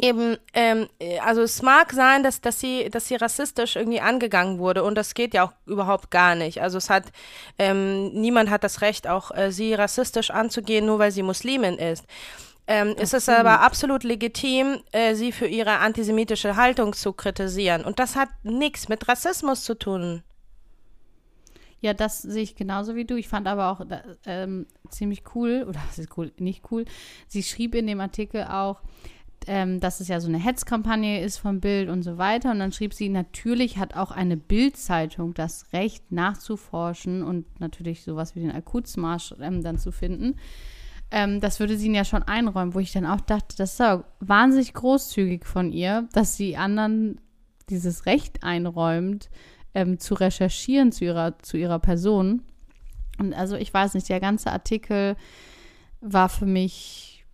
eben, 0.00 0.36
ähm, 0.52 0.88
also 1.22 1.42
es 1.42 1.62
mag 1.62 1.92
sein, 1.92 2.22
dass, 2.22 2.40
dass 2.40 2.60
sie, 2.60 2.90
dass 2.90 3.08
sie 3.08 3.16
rassistisch 3.16 3.76
irgendwie 3.76 4.00
angegangen 4.00 4.58
wurde 4.58 4.82
und 4.82 4.96
das 4.96 5.14
geht 5.14 5.32
ja 5.32 5.44
auch 5.44 5.52
überhaupt 5.64 6.10
gar 6.10 6.34
nicht. 6.34 6.60
Also 6.60 6.78
es 6.78 6.90
hat, 6.90 7.04
ähm, 7.58 8.12
niemand 8.12 8.50
hat 8.50 8.64
das 8.64 8.80
Recht, 8.80 9.06
auch 9.06 9.30
äh, 9.30 9.52
sie 9.52 9.74
rassistisch 9.74 10.30
anzugehen, 10.30 10.86
nur 10.86 10.98
weil 10.98 11.12
sie 11.12 11.22
Muslimin 11.22 11.78
ist. 11.78 12.04
Ähm, 12.68 12.96
ist 12.98 13.14
es 13.14 13.28
aber 13.28 13.60
absolut 13.60 14.02
legitim, 14.02 14.78
äh, 14.90 15.14
sie 15.14 15.30
für 15.30 15.46
ihre 15.46 15.78
antisemitische 15.78 16.56
Haltung 16.56 16.94
zu 16.94 17.12
kritisieren. 17.12 17.84
Und 17.84 18.00
das 18.00 18.16
hat 18.16 18.28
nichts 18.42 18.88
mit 18.88 19.06
Rassismus 19.08 19.62
zu 19.62 19.78
tun. 19.78 20.22
Ja, 21.80 21.94
das 21.94 22.22
sehe 22.22 22.42
ich 22.42 22.56
genauso 22.56 22.96
wie 22.96 23.04
du. 23.04 23.14
Ich 23.14 23.28
fand 23.28 23.46
aber 23.46 23.70
auch 23.70 23.86
ähm, 24.24 24.66
ziemlich 24.90 25.22
cool, 25.34 25.64
oder 25.68 25.80
das 25.86 25.98
ist 26.00 26.16
cool, 26.18 26.32
nicht 26.38 26.64
cool. 26.70 26.84
Sie 27.28 27.44
schrieb 27.44 27.76
in 27.76 27.86
dem 27.86 28.00
Artikel 28.00 28.44
auch, 28.44 28.80
ähm, 29.46 29.78
dass 29.78 30.00
es 30.00 30.08
ja 30.08 30.18
so 30.18 30.28
eine 30.28 30.38
Hetzkampagne 30.38 31.22
ist 31.22 31.38
vom 31.38 31.60
Bild 31.60 31.88
und 31.88 32.02
so 32.02 32.18
weiter. 32.18 32.50
Und 32.50 32.58
dann 32.58 32.72
schrieb 32.72 32.94
sie, 32.94 33.08
natürlich 33.08 33.78
hat 33.78 33.94
auch 33.94 34.10
eine 34.10 34.36
Bildzeitung 34.36 35.34
das 35.34 35.72
Recht 35.72 36.10
nachzuforschen 36.10 37.22
und 37.22 37.60
natürlich 37.60 38.02
sowas 38.02 38.34
wie 38.34 38.40
den 38.40 38.50
Akutsmarsch 38.50 39.34
ähm, 39.40 39.62
dann 39.62 39.78
zu 39.78 39.92
finden. 39.92 40.36
Ähm, 41.10 41.40
das 41.40 41.60
würde 41.60 41.76
sie 41.76 41.86
ihnen 41.86 41.94
ja 41.94 42.04
schon 42.04 42.22
einräumen, 42.24 42.74
wo 42.74 42.80
ich 42.80 42.92
dann 42.92 43.06
auch 43.06 43.20
dachte, 43.20 43.56
das 43.56 43.72
ist 43.72 43.80
ja 43.80 44.04
wahnsinnig 44.20 44.74
großzügig 44.74 45.44
von 45.44 45.72
ihr, 45.72 46.08
dass 46.12 46.36
sie 46.36 46.56
anderen 46.56 47.20
dieses 47.70 48.06
Recht 48.06 48.42
einräumt, 48.42 49.30
ähm, 49.74 49.98
zu 49.98 50.14
recherchieren 50.14 50.92
zu 50.92 51.04
ihrer, 51.04 51.38
zu 51.40 51.56
ihrer 51.56 51.78
Person. 51.78 52.42
Und 53.18 53.34
also 53.34 53.56
ich 53.56 53.72
weiß 53.72 53.94
nicht, 53.94 54.08
der 54.08 54.20
ganze 54.20 54.50
Artikel 54.50 55.16
war 56.00 56.28
für 56.28 56.46
mich. 56.46 57.24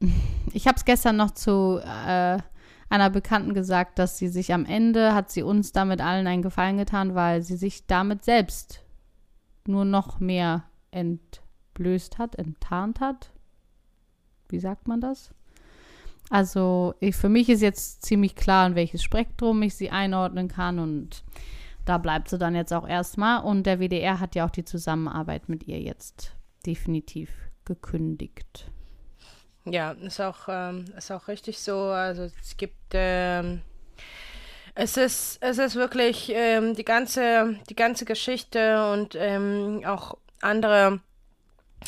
Ich 0.52 0.66
habe 0.66 0.76
es 0.76 0.84
gestern 0.84 1.16
noch 1.16 1.30
zu 1.30 1.78
äh, 1.78 2.38
einer 2.88 3.10
Bekannten 3.10 3.54
gesagt, 3.54 4.00
dass 4.00 4.18
sie 4.18 4.26
sich 4.26 4.52
am 4.52 4.66
Ende 4.66 5.14
hat 5.14 5.30
sie 5.30 5.44
uns 5.44 5.70
damit 5.70 6.00
allen 6.00 6.26
einen 6.26 6.42
Gefallen 6.42 6.76
getan, 6.76 7.14
weil 7.14 7.42
sie 7.42 7.56
sich 7.56 7.86
damit 7.86 8.24
selbst 8.24 8.82
nur 9.64 9.84
noch 9.84 10.18
mehr 10.18 10.64
ent 10.90 11.40
entblößt 11.70 12.18
hat, 12.18 12.36
enttarnt 12.36 13.00
hat. 13.00 13.30
Wie 14.48 14.58
sagt 14.58 14.88
man 14.88 15.00
das? 15.00 15.32
Also 16.28 16.94
ich, 17.00 17.16
für 17.16 17.28
mich 17.28 17.48
ist 17.48 17.62
jetzt 17.62 18.02
ziemlich 18.04 18.36
klar, 18.36 18.66
in 18.66 18.74
welches 18.74 19.02
Spektrum 19.02 19.62
ich 19.62 19.74
sie 19.74 19.90
einordnen 19.90 20.48
kann 20.48 20.78
und 20.78 21.24
da 21.84 21.98
bleibt 21.98 22.28
sie 22.28 22.38
dann 22.38 22.54
jetzt 22.54 22.72
auch 22.72 22.86
erstmal. 22.86 23.42
Und 23.42 23.64
der 23.64 23.80
WDR 23.80 24.20
hat 24.20 24.34
ja 24.34 24.46
auch 24.46 24.50
die 24.50 24.64
Zusammenarbeit 24.64 25.48
mit 25.48 25.66
ihr 25.66 25.80
jetzt 25.80 26.36
definitiv 26.66 27.30
gekündigt. 27.64 28.70
Ja, 29.64 29.92
ist 29.92 30.20
auch, 30.20 30.48
ähm, 30.48 30.84
ist 30.96 31.10
auch 31.10 31.26
richtig 31.26 31.58
so. 31.58 31.76
Also 31.76 32.24
es 32.24 32.56
gibt, 32.56 32.76
ähm, 32.92 33.62
es 34.74 34.96
ist, 34.96 35.38
es 35.40 35.58
ist 35.58 35.74
wirklich 35.74 36.30
ähm, 36.32 36.74
die 36.74 36.84
ganze, 36.84 37.56
die 37.68 37.76
ganze 37.76 38.04
Geschichte 38.04 38.92
und 38.92 39.16
ähm, 39.18 39.82
auch 39.84 40.16
andere 40.42 41.00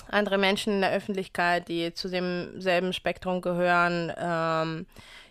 andere 0.09 0.39
Menschen 0.39 0.75
in 0.75 0.81
der 0.81 0.93
Öffentlichkeit, 0.93 1.69
die 1.69 1.93
zu 1.95 2.09
demselben 2.09 2.93
Spektrum 2.93 3.41
gehören. 3.41 4.13
Ähm, 4.17 4.87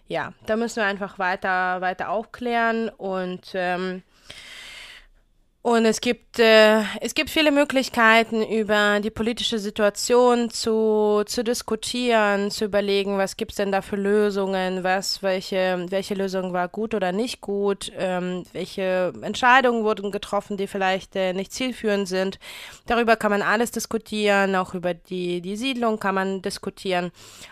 ja, 0.08 0.34
da 0.46 0.56
müssen 0.56 0.78
wir 0.78 0.86
einfach 0.86 1.20
weiter, 1.20 1.82
weiter 1.82 2.10
aufklären 2.10 2.90
und 2.90 3.52
ähm, 3.54 4.04
Und 5.64 5.86
es 5.86 6.02
gibt, 6.02 6.40
äh, 6.40 6.82
es 7.02 7.14
gibt 7.14 7.30
viele 7.30 7.52
Möglichkeiten, 7.52 8.42
über 8.42 9.00
die 9.00 9.12
politische 9.12 9.60
Situation 9.60 10.50
zu, 10.50 11.22
zu 11.28 11.44
diskutieren, 11.44 12.50
zu 12.50 12.66
überlegen, 12.66 13.20
was 13.20 13.38
gibt's 13.38 13.58
denn 13.58 13.72
da 13.72 13.84
für 13.84 13.96
Lösungen, 13.96 14.84
was, 14.84 15.22
welche, 15.22 15.86
welche 15.90 16.16
Lösung 16.16 16.52
war 16.52 16.68
gut 16.68 16.96
oder 16.96 17.12
nicht 17.12 17.42
gut, 17.42 17.92
ähm, 17.96 18.44
welche 18.54 19.14
Entscheidungen 19.22 19.84
wurden 19.84 20.10
getroffen, 20.10 20.58
die 20.58 20.66
vielleicht 20.66 21.16
äh, 21.16 21.32
nicht 21.34 21.54
zielführend 21.54 22.08
sind. 22.08 22.40
Darüber 22.88 23.16
kann 23.16 23.30
man 23.30 23.44
alles 23.44 23.70
diskutieren, 23.70 24.56
auch 24.56 24.74
über 24.74 24.96
die, 24.96 25.42
die 25.42 25.58
Siedlung 25.58 26.00
kann 26.00 26.16
man 26.16 26.42
diskutieren. 26.42 27.12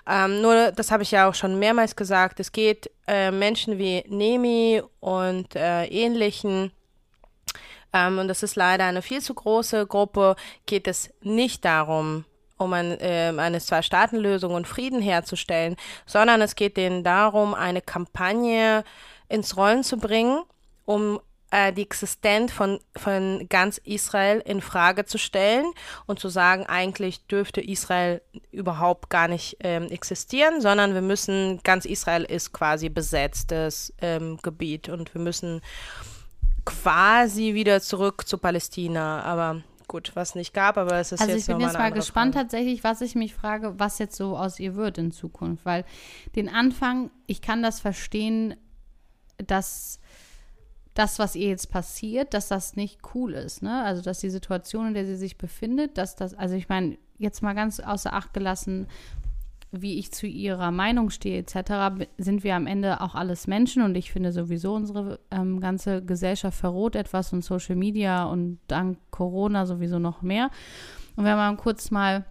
Ähm, 0.10 0.42
nur, 0.42 0.72
das 0.72 0.90
habe 0.90 1.04
ich 1.04 1.12
ja 1.12 1.30
auch 1.30 1.36
schon 1.36 1.60
mehrmals 1.60 1.96
gesagt, 1.96 2.40
es 2.40 2.52
geht 2.54 2.90
äh, 3.06 3.30
Menschen 3.30 3.78
wie 3.78 4.04
Nemi 4.08 4.82
und 5.00 5.56
äh, 5.56 5.86
ähnlichen, 5.86 6.72
ähm, 7.94 8.20
und 8.20 8.28
das 8.28 8.44
ist 8.44 8.56
leider 8.56 8.86
eine 8.86 9.02
viel 9.02 9.22
zu 9.22 9.34
große 9.34 9.88
Gruppe, 9.88 10.36
geht 10.66 10.88
es 10.88 11.12
nicht 11.22 11.66
darum, 11.66 12.26
um 12.58 12.74
ein, 12.74 13.00
äh, 13.00 13.34
eine 13.36 13.60
Zwei-Staaten-Lösung 13.60 14.54
und 14.54 14.68
Frieden 14.68 15.02
herzustellen, 15.02 15.76
sondern 16.06 16.42
es 16.42 16.56
geht 16.56 16.78
denen 16.78 17.04
darum, 17.04 17.54
eine 17.54 17.82
Kampagne 17.82 18.84
ins 19.28 19.56
Rollen 19.58 19.84
zu 19.84 19.98
bringen, 19.98 20.44
um 20.86 21.20
äh, 21.52 21.74
die 21.74 21.82
Existenz 21.82 22.52
von, 22.52 22.80
von 22.96 23.48
ganz 23.50 23.80
Israel 23.80 24.42
in 24.46 24.62
Frage 24.62 25.06
zu 25.06 25.18
stellen 25.18 25.72
und 26.06 26.20
zu 26.20 26.30
sagen, 26.30 26.66
eigentlich 26.66 27.26
dürfte 27.28 27.62
Israel 27.62 28.22
überhaupt 28.52 29.10
gar 29.10 29.28
nicht 29.28 29.58
ähm, 29.62 29.88
existieren, 29.90 30.62
sondern 30.62 30.94
wir 30.94 31.02
müssen, 31.02 31.62
ganz 31.64 31.86
Israel 31.86 32.24
ist 32.24 32.54
quasi 32.54 32.90
besetztes 32.90 33.94
ähm, 34.02 34.38
Gebiet 34.42 34.90
und 34.90 35.14
wir 35.14 35.22
müssen 35.22 35.62
quasi 36.70 37.54
wieder 37.54 37.82
zurück 37.82 38.28
zu 38.28 38.38
Palästina, 38.38 39.22
aber 39.24 39.62
gut, 39.88 40.12
was 40.16 40.36
nicht 40.36 40.54
gab, 40.54 40.78
aber 40.78 41.00
es 41.00 41.12
ist 41.12 41.20
also 41.20 41.34
jetzt 41.34 41.42
ich 41.42 41.48
bin 41.48 41.60
jetzt 41.60 41.78
mal 41.78 41.92
gespannt 41.92 42.36
Frage. 42.36 42.48
tatsächlich, 42.48 42.84
was 42.84 43.02
ich 43.02 43.16
mich 43.16 43.34
frage, 43.34 43.74
was 43.78 44.00
jetzt 44.00 44.16
so 44.16 44.38
aus 44.38 44.60
ihr 44.60 44.76
wird 44.76 44.98
in 44.98 45.12
Zukunft, 45.12 45.66
weil 45.66 45.84
den 46.36 46.48
Anfang, 46.48 47.12
ich 47.26 47.42
kann 47.42 47.64
das 47.64 47.80
verstehen, 47.80 48.56
dass 49.38 50.00
das, 50.94 51.18
was 51.18 51.36
ihr 51.36 51.50
jetzt 51.50 51.72
passiert, 51.72 52.34
dass 52.34 52.50
das 52.50 52.76
nicht 52.76 53.00
cool 53.14 53.34
ist, 53.34 53.64
ne? 53.64 53.84
Also 53.84 54.02
dass 54.02 54.20
die 54.20 54.30
Situation, 54.30 54.88
in 54.88 54.94
der 54.94 55.06
sie 55.06 55.16
sich 55.16 55.38
befindet, 55.38 55.98
dass 55.98 56.16
das, 56.16 56.34
also 56.34 56.56
ich 56.56 56.70
meine, 56.70 56.98
jetzt 57.18 57.42
mal 57.42 57.54
ganz 57.54 57.80
außer 57.80 58.14
Acht 58.14 58.34
gelassen, 58.34 58.88
wie 59.72 60.00
ich 60.00 60.12
zu 60.12 60.26
ihrer 60.26 60.72
Meinung 60.72 61.10
stehe 61.10 61.40
etc., 61.40 62.06
sind 62.18 62.44
wir 62.44 62.56
am 62.56 62.66
Ende 62.66 63.02
auch 63.02 63.14
alles 63.14 63.48
Menschen 63.48 63.84
und 63.84 63.96
ich 63.96 64.12
finde 64.12 64.32
sowieso 64.32 64.74
unsere 64.74 65.20
ähm, 65.30 65.60
ganze 65.60 66.04
Gesellschaft 66.04 66.58
verroht 66.58 66.96
etwas 66.96 67.34
und 67.34 67.44
Social 67.44 67.76
Media 67.76 68.26
und 68.26 68.60
dank 68.68 68.98
Corona 69.12 69.66
sowieso 69.66 70.00
noch 70.00 70.22
mehr. 70.22 70.50
Und 71.16 71.26
wenn 71.26 71.38
man 71.38 71.58
kurz 71.58 71.92
mal 71.92 72.26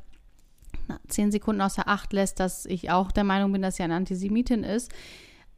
zehn 1.08 1.30
Sekunden 1.30 1.60
außer 1.60 1.86
Acht 1.86 2.12
lässt, 2.12 2.40
dass 2.40 2.66
ich 2.66 2.90
auch 2.90 3.12
der 3.12 3.24
Meinung 3.24 3.52
bin, 3.52 3.62
dass 3.62 3.76
sie 3.76 3.82
eine 3.82 3.94
Antisemitin 3.94 4.64
ist 4.64 4.92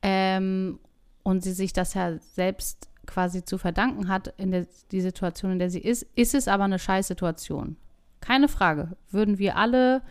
ähm, 0.02 0.78
und 1.22 1.42
sie 1.42 1.52
sich 1.52 1.72
das 1.72 1.94
ja 1.94 2.18
selbst 2.18 2.88
quasi 3.06 3.44
zu 3.44 3.58
verdanken 3.58 4.08
hat 4.08 4.34
in 4.37 4.50
der 4.50 4.66
die 4.92 5.00
Situation, 5.00 5.52
in 5.52 5.58
der 5.58 5.70
sie 5.70 5.80
ist, 5.80 6.06
ist 6.14 6.34
es 6.34 6.46
aber 6.46 6.64
eine 6.64 6.78
Scheißsituation. 6.78 7.76
Keine 8.20 8.49
Frage. 8.49 8.96
Würden 9.10 9.38
wir 9.38 9.56
alle 9.56 10.02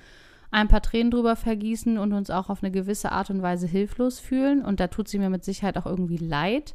ein 0.51 0.67
paar 0.67 0.81
Tränen 0.81 1.11
drüber 1.11 1.35
vergießen 1.35 1.97
und 1.97 2.13
uns 2.13 2.29
auch 2.29 2.49
auf 2.49 2.63
eine 2.63 2.71
gewisse 2.71 3.11
Art 3.11 3.29
und 3.29 3.41
Weise 3.41 3.67
hilflos 3.67 4.19
fühlen. 4.19 4.65
Und 4.65 4.79
da 4.79 4.87
tut 4.87 5.07
sie 5.07 5.19
mir 5.19 5.29
mit 5.29 5.43
Sicherheit 5.43 5.77
auch 5.77 5.85
irgendwie 5.85 6.17
leid. 6.17 6.73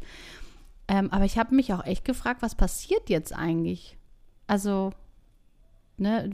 Ähm, 0.86 1.10
aber 1.12 1.24
ich 1.24 1.38
habe 1.38 1.54
mich 1.54 1.72
auch 1.72 1.84
echt 1.84 2.04
gefragt, 2.04 2.42
was 2.42 2.54
passiert 2.54 3.08
jetzt 3.08 3.34
eigentlich? 3.34 3.96
Also, 4.46 4.92
ne, 5.96 6.30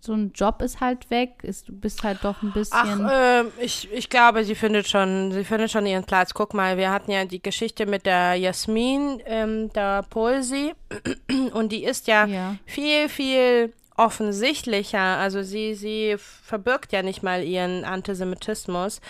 so 0.00 0.12
ein 0.14 0.32
Job 0.34 0.60
ist 0.62 0.80
halt 0.80 1.08
weg, 1.10 1.34
ist, 1.42 1.68
du 1.68 1.72
bist 1.72 2.02
halt 2.02 2.18
doch 2.24 2.42
ein 2.42 2.52
bisschen. 2.52 3.06
Ach, 3.06 3.10
äh, 3.10 3.44
ich, 3.60 3.88
ich 3.92 4.08
glaube, 4.10 4.44
sie 4.44 4.54
findet 4.54 4.88
schon, 4.88 5.32
sie 5.32 5.44
findet 5.44 5.70
schon 5.70 5.86
ihren 5.86 6.04
Platz. 6.04 6.34
Guck 6.34 6.52
mal, 6.54 6.76
wir 6.76 6.90
hatten 6.90 7.10
ja 7.10 7.24
die 7.24 7.40
Geschichte 7.42 7.86
mit 7.86 8.06
der 8.06 8.34
Jasmin, 8.34 9.20
ähm, 9.24 9.72
der 9.72 10.02
Polsi, 10.02 10.72
und 11.54 11.70
die 11.72 11.84
ist 11.84 12.06
ja, 12.08 12.26
Ja. 12.26 12.56
viel, 12.66 13.08
viel 13.08 13.72
offensichtlicher. 14.00 15.18
Also 15.18 15.42
sie, 15.42 15.74
sie 15.74 16.16
verbirgt 16.18 16.92
ja 16.92 17.02
nicht 17.02 17.22
mal 17.22 17.44
ihren 17.44 17.84
Antisemitismus, 17.84 19.00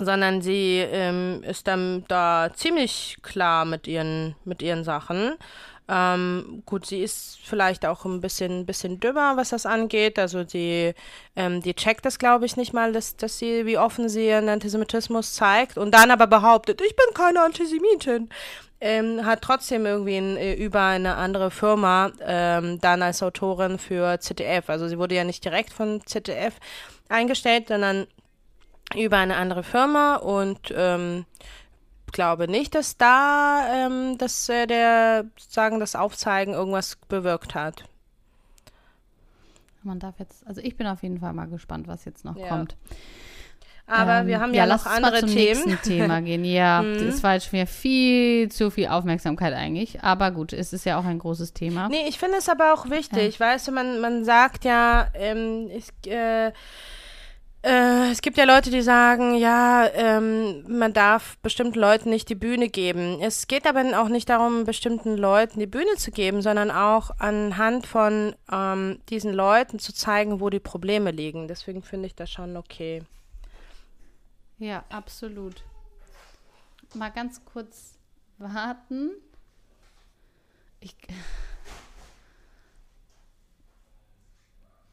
sondern 0.00 0.42
sie 0.42 0.78
ähm, 0.78 1.42
ist 1.46 1.68
dann 1.68 2.04
da 2.08 2.50
ziemlich 2.54 3.18
klar 3.22 3.64
mit 3.64 3.86
ihren, 3.86 4.34
mit 4.44 4.62
ihren 4.62 4.84
Sachen. 4.84 5.36
Ähm, 5.88 6.62
gut, 6.64 6.86
sie 6.86 7.02
ist 7.02 7.38
vielleicht 7.44 7.84
auch 7.84 8.04
ein 8.04 8.20
bisschen, 8.20 8.66
bisschen 8.66 8.98
dümmer, 8.98 9.36
was 9.36 9.50
das 9.50 9.66
angeht. 9.66 10.18
Also 10.18 10.42
die, 10.42 10.94
ähm, 11.36 11.60
die 11.60 11.74
checkt 11.74 12.04
das, 12.04 12.18
glaube 12.18 12.46
ich, 12.46 12.56
nicht 12.56 12.72
mal, 12.72 12.92
dass, 12.92 13.16
dass 13.16 13.38
sie, 13.38 13.66
wie 13.66 13.78
offen 13.78 14.08
sie 14.08 14.26
ihren 14.26 14.48
Antisemitismus 14.48 15.34
zeigt 15.34 15.78
und 15.78 15.92
dann 15.92 16.10
aber 16.10 16.26
behauptet, 16.26 16.80
ich 16.80 16.96
bin 16.96 17.14
keine 17.14 17.42
Antisemitin. 17.42 18.28
Ähm, 18.84 19.24
hat 19.24 19.42
trotzdem 19.42 19.86
irgendwie 19.86 20.16
ein, 20.16 20.36
äh, 20.36 20.54
über 20.54 20.82
eine 20.82 21.14
andere 21.14 21.52
Firma 21.52 22.10
ähm, 22.20 22.80
dann 22.80 23.00
als 23.00 23.22
Autorin 23.22 23.78
für 23.78 24.18
ZDF. 24.18 24.68
Also 24.68 24.88
sie 24.88 24.98
wurde 24.98 25.14
ja 25.14 25.22
nicht 25.22 25.44
direkt 25.44 25.72
von 25.72 26.04
ZDF 26.04 26.58
eingestellt, 27.08 27.68
sondern 27.68 28.08
über 28.96 29.18
eine 29.18 29.36
andere 29.36 29.62
Firma 29.62 30.16
und 30.16 30.74
ähm, 30.76 31.26
glaube 32.10 32.48
nicht, 32.48 32.74
dass 32.74 32.96
da 32.96 33.86
ähm, 33.86 34.18
dass 34.18 34.48
äh, 34.48 34.66
der 34.66 35.26
sozusagen 35.38 35.78
das 35.78 35.94
Aufzeigen 35.94 36.52
irgendwas 36.52 36.96
bewirkt 37.08 37.54
hat. 37.54 37.84
Man 39.84 39.98
darf 39.98 40.18
jetzt, 40.18 40.46
also 40.46 40.60
ich 40.60 40.76
bin 40.76 40.86
auf 40.88 41.02
jeden 41.02 41.20
Fall 41.20 41.32
mal 41.32 41.46
gespannt, 41.46 41.88
was 41.88 42.04
jetzt 42.04 42.24
noch 42.24 42.36
Ja. 42.36 42.48
kommt. 42.48 42.76
Aber 43.92 44.20
Ähm, 44.20 44.26
wir 44.26 44.40
haben 44.40 44.54
ja, 44.54 44.64
lass 44.64 44.84
noch 44.84 44.92
uns 44.92 45.00
mal 45.00 45.06
andere 45.08 45.26
zum 45.26 45.36
Themen. 45.36 45.64
nächsten 45.66 45.88
Thema 45.88 46.20
gehen. 46.22 46.44
Ja, 46.44 46.82
Mhm. 46.82 47.06
das 47.06 47.22
war 47.22 47.34
jetzt 47.34 47.44
schon 47.44 47.52
wieder 47.52 47.66
viel 47.66 48.50
zu 48.50 48.70
viel 48.70 48.86
Aufmerksamkeit 48.88 49.52
eigentlich. 49.54 50.02
Aber 50.02 50.30
gut, 50.30 50.52
es 50.52 50.72
ist 50.72 50.84
ja 50.86 50.98
auch 50.98 51.04
ein 51.04 51.18
großes 51.18 51.52
Thema. 51.52 51.88
Nee, 51.88 52.08
ich 52.08 52.18
finde 52.18 52.38
es 52.38 52.48
aber 52.48 52.72
auch 52.74 52.90
wichtig. 52.90 53.38
Weißt 53.38 53.68
du, 53.68 53.72
man, 53.72 54.00
man 54.00 54.24
sagt 54.24 54.64
ja, 54.64 55.08
ähm, 55.14 55.68
ich, 55.72 55.88
äh, 56.10 56.52
äh, 57.64 58.10
es 58.10 58.22
gibt 58.22 58.38
ja 58.38 58.44
Leute, 58.44 58.70
die 58.70 58.82
sagen, 58.82 59.36
ja, 59.36 59.86
ähm, 59.94 60.64
man 60.66 60.92
darf 60.92 61.38
bestimmten 61.42 61.78
Leuten 61.78 62.10
nicht 62.10 62.28
die 62.28 62.34
Bühne 62.34 62.68
geben. 62.68 63.18
Es 63.20 63.46
geht 63.46 63.66
aber 63.68 63.84
auch 64.02 64.08
nicht 64.08 64.28
darum, 64.28 64.64
bestimmten 64.64 65.16
Leuten 65.16 65.60
die 65.60 65.68
Bühne 65.68 65.94
zu 65.96 66.10
geben, 66.10 66.42
sondern 66.42 66.72
auch 66.72 67.10
anhand 67.20 67.86
von 67.86 68.34
ähm, 68.50 68.98
diesen 69.10 69.32
Leuten 69.32 69.78
zu 69.78 69.92
zeigen, 69.94 70.40
wo 70.40 70.50
die 70.50 70.58
Probleme 70.58 71.12
liegen. 71.12 71.46
Deswegen 71.46 71.82
finde 71.82 72.06
ich 72.06 72.16
das 72.16 72.30
schon 72.30 72.56
okay. 72.56 73.02
Ja, 74.58 74.84
absolut. 74.88 75.64
Mal 76.94 77.10
ganz 77.10 77.44
kurz 77.44 77.98
warten. 78.38 79.10
Ich. 80.80 80.96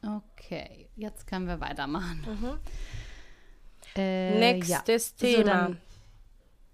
Okay, 0.02 0.88
jetzt 0.96 1.26
können 1.26 1.46
wir 1.46 1.60
weitermachen. 1.60 2.58
Äh, 3.96 4.32
ja. 4.32 4.78
Nächstes 4.78 5.10
So, 5.10 5.26
Thema. 5.26 5.44
dann 5.44 5.80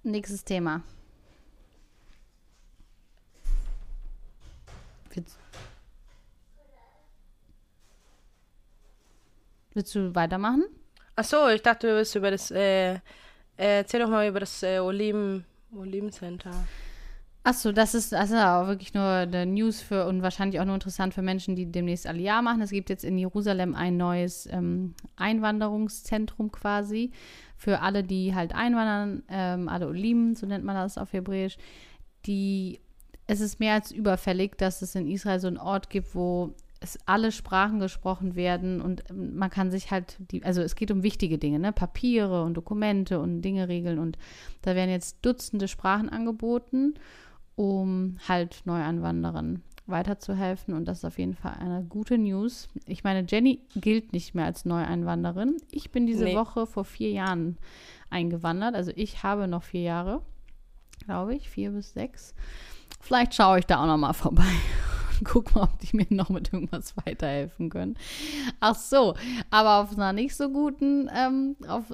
nächstes 0.05 0.45
Thema. 0.45 0.85
Willst, 5.13 5.37
willst 9.75 9.95
du 9.95 10.15
weitermachen? 10.15 10.65
Ach 11.19 11.25
so, 11.25 11.49
ich 11.49 11.63
dachte, 11.63 11.89
du 11.89 11.95
willst 11.95 12.15
über 12.15 12.31
das, 12.31 12.51
äh, 12.51 12.93
äh, 12.95 12.99
erzähl 13.57 14.01
doch 14.01 14.11
mal 14.11 14.29
über 14.29 14.41
das 14.41 14.63
äh, 14.63 14.79
Oliven, 14.81 15.47
Olivencenter. 15.75 16.53
Achso, 17.43 17.73
das 17.73 17.95
ist 17.95 18.13
also 18.13 18.37
auch 18.37 18.67
wirklich 18.67 18.93
nur 18.93 19.05
eine 19.05 19.47
News 19.47 19.81
für 19.81 20.07
und 20.07 20.21
wahrscheinlich 20.21 20.61
auch 20.61 20.67
nur 20.67 20.75
interessant 20.75 21.15
für 21.15 21.23
Menschen, 21.23 21.57
die 21.57 21.65
demnächst 21.71 22.07
Aliyah 22.07 22.43
machen. 22.43 22.61
Es 22.61 22.71
gibt 22.71 22.91
jetzt 22.91 23.05
in 23.05 23.17
Jerusalem 23.17 23.75
ein 23.75 23.97
neues 23.97 24.47
ähm, 24.53 24.95
Einwanderungszentrum 25.15 26.53
quasi 26.53 27.13
für 27.57 27.81
alle, 27.81 28.03
die 28.03 28.35
halt 28.35 28.55
einwandern, 28.55 29.23
ähm, 29.31 29.69
alle 29.69 29.87
Olim, 29.87 30.35
so 30.35 30.45
nennt 30.45 30.65
man 30.65 30.75
das 30.75 30.99
auf 30.99 31.15
Hebräisch. 31.15 31.57
Die, 32.27 32.81
es 33.27 33.41
ist 33.41 33.59
mehr 33.59 33.75
als 33.75 33.91
überfällig, 33.91 34.59
dass 34.59 34.83
es 34.83 34.95
in 34.95 35.09
Israel 35.09 35.41
so 35.41 35.47
einen 35.47 35.59
Ort 35.59 35.89
gibt, 35.89 36.15
wo 36.15 36.53
es 36.81 36.99
alle 37.07 37.33
Sprachen 37.33 37.81
gesprochen 37.81 38.35
werden 38.35 38.81
und 38.81 39.09
ähm, 39.11 39.37
man 39.37 39.51
kann 39.51 39.71
sich 39.71 39.91
halt 39.91 40.17
die, 40.31 40.45
also 40.45 40.61
es 40.63 40.77
geht 40.77 40.91
um 40.91 41.03
wichtige 41.03 41.39
Dinge, 41.39 41.59
ne? 41.59 41.73
Papiere 41.73 42.43
und 42.43 42.55
Dokumente 42.55 43.21
und 43.21 43.43
Dinge 43.43 43.69
regeln 43.69 43.99
und 43.99 44.19
da 44.63 44.75
werden 44.75 44.91
jetzt 44.91 45.25
Dutzende 45.25 45.69
Sprachen 45.69 46.09
angeboten 46.09 46.95
um 47.57 48.19
halt 48.29 48.61
Neuanwanderern 48.67 49.63
weiterzuhelfen. 49.87 50.75
Und 50.75 50.87
das 50.87 50.99
ist 50.99 51.05
auf 51.05 51.19
jeden 51.19 51.35
Fall 51.35 51.55
eine 51.59 51.83
gute 51.85 52.19
News. 52.19 52.69
Ich 52.87 53.03
meine, 53.03 53.27
Jenny 53.29 53.61
gilt 53.75 54.13
nicht 54.13 54.35
mehr 54.35 54.45
als 54.45 54.65
Neueinwanderin. 54.65 55.57
Ich 55.71 55.91
bin 55.91 56.07
diese 56.07 56.25
Nee. 56.25 56.37
Woche 56.37 56.67
vor 56.67 56.85
vier 56.85 57.11
Jahren 57.11 57.57
eingewandert. 58.11 58.75
Also 58.75 58.93
ich 58.95 59.23
habe 59.23 59.49
noch 59.49 59.63
vier 59.63 59.83
Jahre, 59.83 60.23
glaube 61.07 61.35
ich, 61.35 61.49
vier 61.49 61.71
bis 61.71 61.93
sechs. 61.93 62.35
Vielleicht 63.01 63.35
schaue 63.35 63.59
ich 63.61 63.67
da 63.67 63.83
auch 63.83 63.87
noch 63.87 63.97
mal 63.97 64.13
vorbei. 64.13 64.45
Guck 65.25 65.55
mal, 65.55 65.65
ob 65.65 65.79
die 65.79 65.97
mir 65.97 66.07
noch 66.11 66.29
mit 66.29 66.53
irgendwas 66.53 66.95
weiterhelfen 67.05 67.71
können. 67.71 67.97
Ach 68.61 68.75
so, 68.75 69.15
aber 69.51 69.81
auf 69.81 69.93
einer 69.93 70.13
nicht 70.13 70.37
so 70.37 70.51
guten, 70.51 71.11
ähm, 71.15 71.57
auf, 71.69 71.85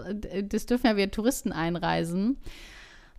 das 0.44 0.66
dürfen 0.66 0.86
ja 0.86 0.96
wir 0.96 1.10
Touristen 1.10 1.52
einreisen 1.52 2.38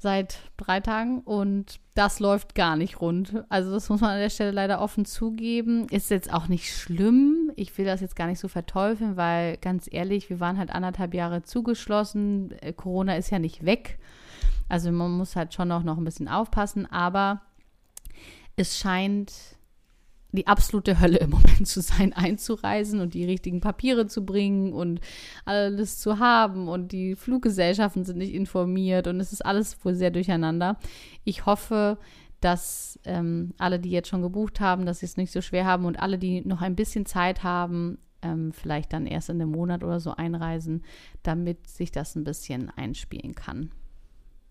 seit 0.04 0.40
drei 0.58 0.82
Tagen 0.82 1.22
und 1.22 1.80
das 1.96 2.20
läuft 2.20 2.56
gar 2.56 2.76
nicht 2.76 3.00
rund. 3.00 3.46
Also 3.48 3.72
das 3.72 3.88
muss 3.90 4.02
man 4.02 4.12
an 4.12 4.20
der 4.20 4.30
Stelle 4.30 4.52
leider 4.52 4.82
offen 4.82 5.06
zugeben. 5.06 5.88
Ist 5.90 6.12
jetzt 6.12 6.32
auch 6.32 6.50
nicht 6.50 6.76
schlimm. 6.76 7.52
Ich 7.56 7.76
will 7.78 7.86
das 7.86 8.02
jetzt 8.02 8.18
gar 8.18 8.28
nicht 8.28 8.40
so 8.40 8.50
verteufeln, 8.50 9.16
weil 9.16 9.56
ganz 9.58 9.88
ehrlich, 9.90 10.30
wir 10.30 10.42
waren 10.42 10.58
halt 10.58 10.72
anderthalb 10.72 11.14
Jahre 11.14 11.44
zugeschlossen. 11.44 12.52
Äh, 12.62 12.74
Corona 12.74 13.16
ist 13.16 13.32
ja 13.32 13.40
nicht 13.40 13.66
weg. 13.66 13.98
Also 14.68 14.92
man 14.92 15.12
muss 15.12 15.38
halt 15.38 15.54
schon 15.54 15.70
noch, 15.70 15.84
noch 15.84 15.98
ein 15.98 16.04
bisschen 16.04 16.28
aufpassen, 16.28 16.86
aber 16.92 17.42
es 18.58 18.78
scheint 18.78 19.32
die 20.34 20.48
absolute 20.48 21.00
Hölle 21.00 21.18
im 21.20 21.30
Moment 21.30 21.68
zu 21.68 21.82
sein, 21.82 22.14
einzureisen 22.16 23.00
und 23.00 23.14
die 23.14 23.26
richtigen 23.26 23.62
Papiere 23.62 24.08
zu 24.08 24.26
bringen 24.26 24.74
und 24.74 25.00
alles 25.46 26.00
zu 26.00 26.20
haben 26.20 26.68
und 26.68 26.92
die 26.92 27.16
Fluggesellschaften 27.16 28.04
sind 28.04 28.18
nicht 28.18 28.34
informiert 28.34 29.08
und 29.08 29.20
es 29.20 29.32
ist 29.32 29.46
alles 29.46 29.84
wohl 29.86 29.96
sehr 29.96 30.12
durcheinander. 30.12 30.78
Ich 31.24 31.46
hoffe, 31.46 31.98
dass 32.42 33.00
ähm, 33.06 33.54
alle, 33.58 33.80
die 33.80 33.92
jetzt 33.92 34.10
schon 34.10 34.22
gebucht 34.22 34.60
haben, 34.60 34.86
dass 34.86 35.00
sie 35.00 35.06
es 35.06 35.18
nicht 35.18 35.32
so 35.32 35.42
schwer 35.42 35.66
haben 35.66 35.86
und 35.86 36.00
alle, 36.00 36.18
die 36.18 36.42
noch 36.42 36.62
ein 36.62 36.76
bisschen 36.76 37.06
Zeit 37.06 37.44
haben, 37.44 38.00
ähm, 38.22 38.52
vielleicht 38.52 38.92
dann 38.92 39.06
erst 39.06 39.30
in 39.30 39.42
einem 39.42 39.52
Monat 39.52 39.84
oder 39.84 40.00
so 40.00 40.12
einreisen, 40.12 40.84
damit 41.22 41.70
sich 41.70 41.92
das 41.92 42.16
ein 42.16 42.24
bisschen 42.24 42.70
einspielen 42.70 43.36
kann. 43.36 43.72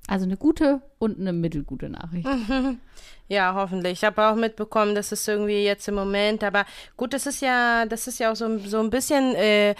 Also 0.09 0.25
eine 0.25 0.37
gute 0.37 0.83
und 0.99 1.19
eine 1.19 1.33
mittelgute 1.33 1.89
Nachricht. 1.89 2.29
Ja, 3.29 3.55
hoffentlich. 3.55 3.93
Ich 3.95 4.05
habe 4.05 4.27
auch 4.27 4.35
mitbekommen, 4.35 4.95
dass 4.95 5.11
es 5.11 5.27
irgendwie 5.27 5.65
jetzt 5.65 5.89
im 5.89 5.95
Moment, 5.95 6.45
aber 6.45 6.67
gut, 6.99 7.15
das 7.15 7.25
ist 7.27 7.41
ja, 7.41 7.87
das 7.87 8.07
ist 8.07 8.19
ja 8.19 8.31
auch 8.31 8.37
so, 8.37 8.59
so 8.59 8.79
ein 8.81 8.91
bisschen 8.91 9.35
äh, 9.35 9.75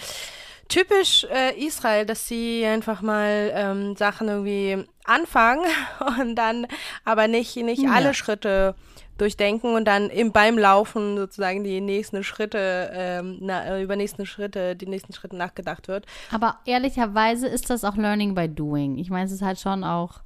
typisch 0.69 1.25
äh, 1.25 1.55
Israel, 1.63 2.07
dass 2.07 2.27
sie 2.27 2.65
einfach 2.65 3.03
mal 3.03 3.53
ähm, 3.55 3.95
Sachen 3.97 4.29
irgendwie 4.29 4.87
anfangen 5.05 5.65
und 6.21 6.37
dann 6.37 6.67
aber 7.05 7.29
nicht, 7.29 7.57
nicht 7.57 7.83
ja. 7.83 7.91
alle 7.91 8.15
Schritte 8.15 8.75
durchdenken 9.19 9.75
und 9.75 9.85
dann 9.85 10.11
im, 10.11 10.33
beim 10.33 10.59
Laufen 10.59 11.17
sozusagen 11.17 11.65
die 11.65 11.81
nächsten 11.81 12.25
Schritte, 12.25 12.91
ähm, 12.93 13.39
na, 13.41 13.81
über 13.81 13.95
nächsten 13.95 14.27
Schritte, 14.27 14.75
die 14.75 14.87
nächsten 14.87 15.13
Schritte 15.13 15.37
nachgedacht 15.37 15.89
wird. 15.89 16.07
Aber 16.31 16.59
ehrlicherweise 16.65 17.47
ist 17.47 17.71
das 17.71 17.85
auch 17.85 17.97
Learning 17.97 18.35
by 18.35 18.49
Doing. 18.49 18.99
Ich 18.99 19.11
meine, 19.11 19.27
es 19.27 19.33
ist 19.33 19.43
halt 19.43 19.61
schon 19.61 19.85
auch 19.85 20.23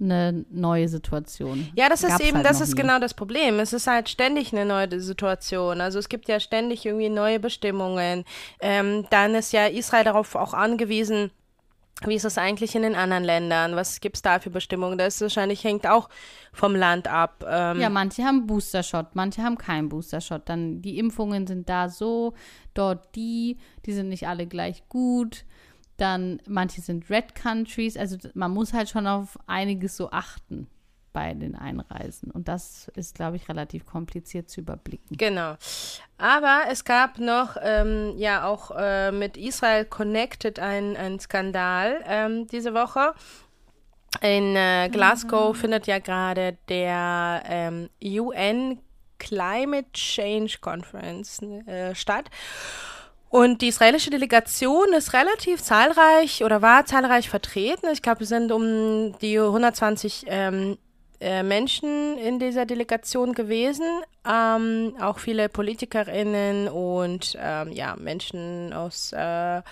eine 0.00 0.44
neue 0.50 0.88
Situation. 0.88 1.68
Ja, 1.74 1.88
das 1.88 2.02
Gab's 2.02 2.14
ist 2.14 2.26
eben, 2.26 2.36
halt 2.36 2.46
das 2.46 2.60
ist 2.60 2.74
nie. 2.74 2.82
genau 2.82 2.98
das 3.00 3.14
Problem. 3.14 3.58
Es 3.58 3.72
ist 3.72 3.86
halt 3.86 4.08
ständig 4.08 4.52
eine 4.52 4.64
neue 4.64 5.00
Situation. 5.00 5.80
Also 5.80 5.98
es 5.98 6.08
gibt 6.08 6.28
ja 6.28 6.38
ständig 6.38 6.86
irgendwie 6.86 7.08
neue 7.08 7.40
Bestimmungen. 7.40 8.24
Ähm, 8.60 9.06
dann 9.10 9.34
ist 9.34 9.52
ja 9.52 9.66
Israel 9.66 10.04
darauf 10.04 10.34
auch 10.36 10.54
angewiesen, 10.54 11.30
wie 12.06 12.14
ist 12.14 12.24
es 12.24 12.38
eigentlich 12.38 12.74
in 12.74 12.82
den 12.82 12.94
anderen 12.94 13.24
Ländern? 13.24 13.74
Was 13.74 14.00
gibt 14.00 14.16
es 14.16 14.22
da 14.22 14.38
für 14.38 14.50
Bestimmungen? 14.50 14.98
Das 14.98 15.20
wahrscheinlich 15.20 15.64
hängt 15.64 15.86
auch 15.86 16.08
vom 16.52 16.76
Land 16.76 17.08
ab. 17.08 17.44
Ähm 17.48 17.80
ja, 17.80 17.90
manche 17.90 18.24
haben 18.24 18.46
Booster-Shot, 18.46 19.14
manche 19.14 19.42
haben 19.42 19.58
keinen 19.58 19.88
Booster-Shot. 19.88 20.48
Dann 20.48 20.80
die 20.80 20.98
Impfungen 20.98 21.46
sind 21.46 21.68
da 21.68 21.88
so, 21.88 22.34
dort 22.74 23.14
die, 23.16 23.58
die 23.84 23.92
sind 23.92 24.08
nicht 24.08 24.28
alle 24.28 24.46
gleich 24.46 24.88
gut. 24.88 25.44
Dann 25.96 26.40
manche 26.46 26.80
sind 26.80 27.10
Red 27.10 27.34
Countries. 27.34 27.96
Also 27.96 28.16
man 28.34 28.52
muss 28.52 28.72
halt 28.72 28.88
schon 28.88 29.06
auf 29.06 29.38
einiges 29.46 29.96
so 29.96 30.10
achten 30.10 30.68
bei 31.18 31.34
den 31.34 31.56
Einreisen. 31.56 32.30
Und 32.30 32.46
das 32.46 32.92
ist, 32.94 33.16
glaube 33.16 33.34
ich, 33.34 33.48
relativ 33.48 33.84
kompliziert 33.84 34.48
zu 34.48 34.60
überblicken. 34.60 35.16
Genau. 35.16 35.56
Aber 36.16 36.62
es 36.70 36.84
gab 36.84 37.18
noch, 37.18 37.56
ähm, 37.60 38.14
ja, 38.16 38.46
auch 38.46 38.70
äh, 38.78 39.10
mit 39.10 39.36
Israel 39.36 39.84
Connected 39.84 40.60
einen 40.60 41.18
Skandal 41.18 42.04
ähm, 42.06 42.46
diese 42.46 42.72
Woche. 42.72 43.14
In 44.22 44.54
äh, 44.54 44.88
Glasgow 44.92 45.56
mhm. 45.56 45.60
findet 45.60 45.88
ja 45.88 45.98
gerade 45.98 46.56
der 46.68 47.42
ähm, 47.46 47.88
UN 48.00 48.78
Climate 49.18 49.90
Change 49.92 50.58
Conference 50.60 51.42
äh, 51.66 51.96
statt. 51.96 52.26
Und 53.28 53.60
die 53.60 53.68
israelische 53.68 54.10
Delegation 54.10 54.92
ist 54.96 55.14
relativ 55.14 55.64
zahlreich 55.64 56.44
oder 56.44 56.62
war 56.62 56.86
zahlreich 56.86 57.28
vertreten. 57.28 57.88
Ich 57.92 58.02
glaube, 58.02 58.22
es 58.22 58.28
sind 58.28 58.52
um 58.52 59.18
die 59.18 59.36
120 59.36 60.26
ähm, 60.28 60.78
äh, 61.20 61.42
Menschen 61.42 62.16
in 62.18 62.38
dieser 62.38 62.66
Delegation 62.66 63.32
gewesen, 63.32 63.86
ähm, 64.28 64.94
auch 65.00 65.18
viele 65.18 65.48
PolitikerInnen 65.48 66.68
und 66.68 67.36
ähm, 67.40 67.72
ja, 67.72 67.96
Menschen 67.96 68.72
aus, 68.72 69.12
äh, 69.12 69.62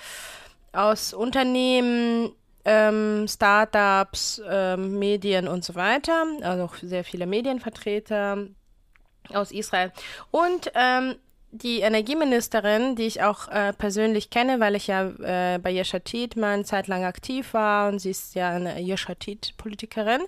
aus 0.73 1.15
Unternehmen, 1.15 2.33
ähm, 2.65 3.27
Startups, 3.29 4.43
ähm, 4.49 4.99
Medien 4.99 5.47
und 5.47 5.65
so 5.65 5.75
weiter, 5.77 6.25
also 6.43 6.65
auch 6.65 6.75
sehr 6.83 7.05
viele 7.05 7.27
Medienvertreter 7.27 8.49
aus 9.33 9.53
Israel. 9.53 9.93
Und 10.33 10.73
ähm, 10.75 11.15
die 11.53 11.81
Energieministerin, 11.81 12.97
die 12.97 13.05
ich 13.05 13.23
auch 13.23 13.49
äh, 13.49 13.73
persönlich 13.73 14.31
kenne, 14.31 14.61
weil 14.61 14.75
ich 14.75 14.89
ja 14.89 15.09
äh, 15.09 15.59
bei 15.59 15.73
Yeshatit 15.73 16.37
mal 16.37 16.55
eine 16.55 16.65
Zeit 16.65 16.89
lang 16.89 17.05
aktiv 17.05 17.55
war 17.55 17.89
und 17.89 18.01
sie 18.01 18.11
ist 18.11 18.35
ja 18.35 18.51
eine 18.51 18.81
Yeshatit-Politikerin, 18.81 20.23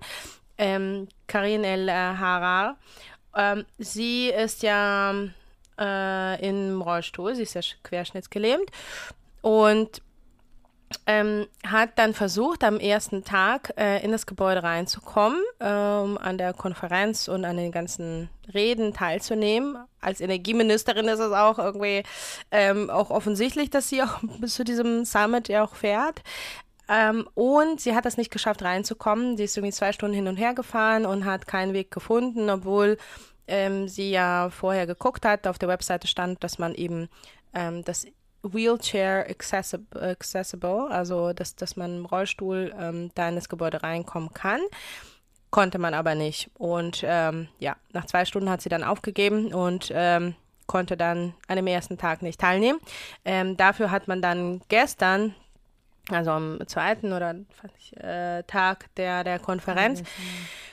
ähm, 0.59 1.09
Karin 1.27 1.65
El 1.65 1.91
Harar. 1.91 2.77
Ähm, 3.37 3.65
sie 3.79 4.29
ist 4.29 4.63
ja 4.63 5.15
äh, 5.79 6.49
im 6.49 6.83
Rollstuhl, 6.83 7.35
sie 7.35 7.43
ist 7.43 7.55
ja 7.55 7.61
querschnittsgelähmt 7.83 8.71
und 9.43 10.03
ähm, 11.07 11.47
hat 11.67 11.91
dann 11.97 12.15
versucht, 12.15 12.65
am 12.65 12.79
ersten 12.81 13.25
Tag 13.25 13.75
äh, 13.77 14.03
in 14.03 14.11
das 14.11 14.27
Gebäude 14.27 14.63
reinzukommen, 14.63 15.41
ähm, 15.61 16.19
an 16.19 16.39
der 16.39 16.55
Konferenz 16.55 17.29
und 17.29 17.45
an 17.45 17.57
den 17.57 17.73
ganzen 17.73 18.31
Reden 18.53 18.95
teilzunehmen. 18.95 19.77
Als 20.01 20.21
Energieministerin 20.21 21.09
ist 21.09 21.19
es 21.19 21.33
auch 21.33 21.59
irgendwie 21.59 22.03
ähm, 22.51 22.89
auch 22.89 23.11
offensichtlich, 23.11 23.71
dass 23.71 23.89
sie 23.89 24.03
auch 24.03 24.21
bis 24.41 24.55
zu 24.57 24.65
diesem 24.65 25.05
Summit 25.05 25.49
ja 25.49 25.65
auch 25.65 25.75
fährt. 25.75 26.23
Ähm, 26.89 27.29
und 27.35 27.81
sie 27.81 27.95
hat 27.95 28.07
es 28.07 28.17
nicht 28.17 28.31
geschafft, 28.31 28.63
reinzukommen. 28.63 29.37
Sie 29.37 29.45
ist 29.45 29.57
irgendwie 29.57 29.73
zwei 29.73 29.93
Stunden 29.93 30.15
hin 30.15 30.29
und 30.29 30.37
her 30.37 30.55
gefahren 30.55 31.05
und 31.07 31.25
hat 31.25 31.47
keinen 31.47 31.73
Weg 31.75 31.91
gefunden, 31.91 32.49
obwohl 32.49 32.97
ähm, 33.47 33.89
sie 33.89 34.11
ja 34.11 34.51
vorher 34.51 34.87
geguckt 34.87 35.25
hat. 35.25 35.47
Auf 35.47 35.59
der 35.59 35.69
Webseite 35.69 36.07
stand, 36.07 36.43
dass 36.43 36.59
man 36.59 36.75
eben 36.75 37.09
ähm, 37.55 37.85
das 37.85 38.07
Wheelchair 38.43 39.27
accessible, 39.29 40.01
accessible, 40.01 40.89
also 40.91 41.33
dass, 41.33 41.57
dass 41.57 41.77
man 41.77 41.99
im 41.99 42.07
Rollstuhl 42.07 42.73
ähm, 42.79 43.11
da 43.15 43.29
in 43.29 43.35
das 43.35 43.49
Gebäude 43.49 43.83
reinkommen 43.83 44.33
kann. 44.33 44.61
Konnte 45.51 45.79
man 45.79 45.95
aber 45.95 46.15
nicht. 46.15 46.51
Und 46.55 47.03
ähm, 47.05 47.49
ja, 47.59 47.77
nach 47.93 48.07
zwei 48.07 48.25
Stunden 48.25 48.51
hat 48.51 48.61
sie 48.61 48.69
dann 48.69 48.85
aufgegeben 48.85 49.53
und 49.53 49.91
ähm, 49.95 50.35
konnte 50.67 50.97
dann 50.97 51.35
an 51.49 51.57
dem 51.57 51.67
ersten 51.67 51.97
Tag 51.97 52.23
nicht 52.23 52.41
teilnehmen. 52.41 52.79
Ähm, 53.25 53.57
dafür 53.57 53.91
hat 53.91 54.07
man 54.07 54.21
dann 54.21 54.61
gestern, 54.69 55.35
also 56.11 56.31
am 56.31 56.59
zweiten 56.67 57.13
oder 57.13 57.35
äh, 57.97 58.43
Tag 58.45 58.87
der, 58.97 59.25
der 59.25 59.39
Konferenz, 59.39 60.03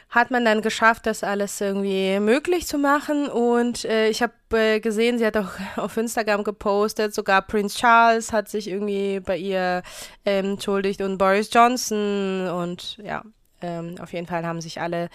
hat 0.09 0.31
man 0.31 0.45
dann 0.45 0.61
geschafft, 0.61 1.07
das 1.07 1.23
alles 1.23 1.59
irgendwie 1.59 2.19
möglich 2.19 2.67
zu 2.67 2.77
machen. 2.77 3.27
Und 3.27 3.83
äh, 3.85 4.07
ich 4.09 4.21
habe 4.21 4.33
äh, 4.53 4.79
gesehen, 4.79 5.17
sie 5.17 5.25
hat 5.25 5.35
auch 5.37 5.51
auf 5.75 5.97
Instagram 5.97 6.43
gepostet, 6.43 7.13
sogar 7.13 7.41
Prince 7.41 7.77
Charles 7.77 8.31
hat 8.31 8.47
sich 8.47 8.69
irgendwie 8.69 9.19
bei 9.19 9.37
ihr 9.37 9.83
ähm, 10.25 10.51
entschuldigt 10.51 11.01
und 11.01 11.17
Boris 11.17 11.49
Johnson 11.51 12.47
und 12.49 12.97
ja, 13.03 13.23
ähm, 13.61 13.95
auf 13.99 14.13
jeden 14.13 14.27
Fall 14.27 14.45
haben 14.45 14.61
sich 14.61 14.79
alle 14.79 15.09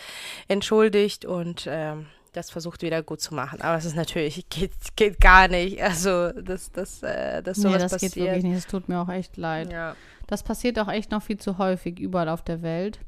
entschuldigt 0.49 1.25
und 1.25 1.67
ähm, 1.69 2.07
das 2.33 2.51
versucht 2.51 2.83
wieder 2.83 3.03
gut 3.03 3.21
zu 3.21 3.35
machen. 3.35 3.61
Aber 3.61 3.77
es 3.77 3.85
ist 3.85 3.97
natürlich, 3.97 4.49
geht, 4.49 4.73
geht 4.97 5.21
gar 5.21 5.49
nicht. 5.49 5.83
Also, 5.83 6.31
dass 6.33 6.71
das, 6.73 7.03
äh, 7.03 7.43
das 7.43 7.59
sowas 7.59 7.73
nee, 7.73 7.79
das 7.79 7.93
passiert. 7.93 8.15
geht 8.15 8.25
wirklich 8.25 8.45
nicht. 8.45 8.59
Es 8.59 8.67
tut 8.67 8.89
mir 8.89 9.01
auch 9.01 9.09
echt 9.09 9.37
leid. 9.37 9.73
Ja. 9.73 9.97
Das 10.27 10.43
passiert 10.43 10.79
auch 10.79 10.89
echt 10.89 11.11
noch 11.11 11.23
viel 11.23 11.39
zu 11.39 11.59
häufig 11.59 11.99
überall 11.99 12.29
auf 12.29 12.43
der 12.43 12.63
Welt. 12.63 13.01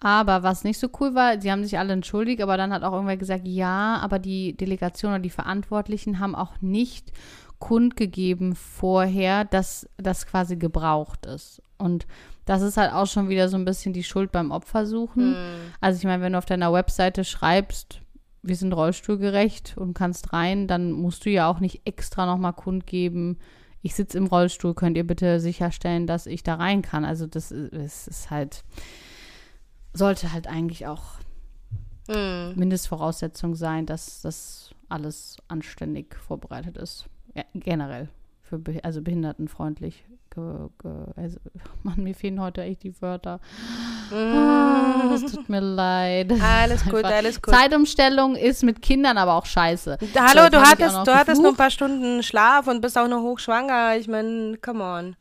Aber 0.00 0.42
was 0.42 0.64
nicht 0.64 0.80
so 0.80 0.88
cool 0.98 1.14
war, 1.14 1.40
sie 1.40 1.52
haben 1.52 1.62
sich 1.62 1.78
alle 1.78 1.92
entschuldigt, 1.92 2.42
aber 2.42 2.56
dann 2.56 2.72
hat 2.72 2.82
auch 2.82 2.92
irgendwer 2.92 3.16
gesagt, 3.16 3.46
ja, 3.46 3.98
aber 4.02 4.18
die 4.18 4.56
Delegation 4.56 5.12
oder 5.12 5.20
die 5.20 5.30
Verantwortlichen 5.30 6.18
haben 6.18 6.34
auch 6.34 6.60
nicht 6.60 7.12
kundgegeben 7.60 8.56
vorher, 8.56 9.44
dass 9.44 9.88
das 9.98 10.26
quasi 10.26 10.56
gebraucht 10.56 11.26
ist. 11.26 11.62
Und 11.78 12.08
das 12.44 12.62
ist 12.62 12.76
halt 12.76 12.92
auch 12.92 13.06
schon 13.06 13.28
wieder 13.28 13.48
so 13.48 13.56
ein 13.56 13.64
bisschen 13.64 13.92
die 13.92 14.02
Schuld 14.02 14.32
beim 14.32 14.50
Opfer 14.50 14.86
suchen. 14.86 15.30
Mhm. 15.30 15.60
Also 15.80 15.98
ich 15.98 16.04
meine, 16.04 16.22
wenn 16.22 16.32
du 16.32 16.38
auf 16.38 16.46
deiner 16.46 16.72
Webseite 16.72 17.22
schreibst, 17.22 18.00
wir 18.42 18.56
sind 18.56 18.72
rollstuhlgerecht 18.72 19.76
und 19.76 19.94
kannst 19.94 20.32
rein, 20.32 20.66
dann 20.66 20.92
musst 20.92 21.24
du 21.24 21.30
ja 21.30 21.48
auch 21.48 21.60
nicht 21.60 21.82
extra 21.86 22.26
nochmal 22.26 22.52
kundgeben, 22.52 23.38
ich 23.84 23.96
sitze 23.96 24.16
im 24.18 24.26
Rollstuhl, 24.26 24.74
könnt 24.74 24.96
ihr 24.96 25.06
bitte 25.06 25.40
sicherstellen, 25.40 26.06
dass 26.06 26.26
ich 26.26 26.44
da 26.44 26.54
rein 26.54 26.82
kann. 26.82 27.04
Also 27.04 27.26
das 27.26 27.50
ist, 27.50 28.06
ist 28.06 28.30
halt, 28.30 28.62
sollte 29.92 30.32
halt 30.32 30.46
eigentlich 30.46 30.86
auch 30.86 31.18
Mhm. 32.08 32.54
Mindestvoraussetzung 32.56 33.54
sein, 33.54 33.86
dass 33.86 34.22
das 34.22 34.74
alles 34.88 35.36
anständig 35.48 36.16
vorbereitet 36.16 36.76
ist. 36.76 37.06
Ja, 37.34 37.44
generell. 37.54 38.08
Für 38.42 38.60
also 38.82 39.02
behindertenfreundlich. 39.02 40.04
Ge 40.34 40.68
ge 40.82 40.90
also, 41.16 41.38
Mann, 41.82 42.02
mir 42.02 42.14
fehlen 42.14 42.40
heute 42.40 42.62
echt 42.62 42.82
die 42.84 43.00
Wörter. 43.02 43.40
Ah, 44.10 45.10
es 45.14 45.30
tut 45.30 45.48
mir 45.48 45.60
leid. 45.60 46.32
Alles 46.40 46.84
gut, 46.88 47.04
alles 47.04 47.42
gut. 47.42 47.54
Zeitumstellung 47.54 48.36
ist 48.36 48.62
mit 48.62 48.80
Kindern 48.80 49.18
aber 49.18 49.34
auch 49.34 49.46
scheiße. 49.46 49.98
Hallo, 50.14 50.44
Jetzt 50.44 50.54
du 50.54 50.60
hattest, 50.60 50.94
noch 50.94 51.04
du 51.04 51.14
hattest 51.14 51.42
nur 51.42 51.50
ein 51.50 51.56
paar 51.56 51.70
Stunden 51.70 52.22
Schlaf 52.22 52.66
und 52.66 52.80
bist 52.80 52.96
auch 52.96 53.08
noch 53.08 53.22
hochschwanger. 53.22 53.96
Ich 53.96 54.08
meine, 54.08 54.56
come 54.58 54.82
on. 54.82 55.16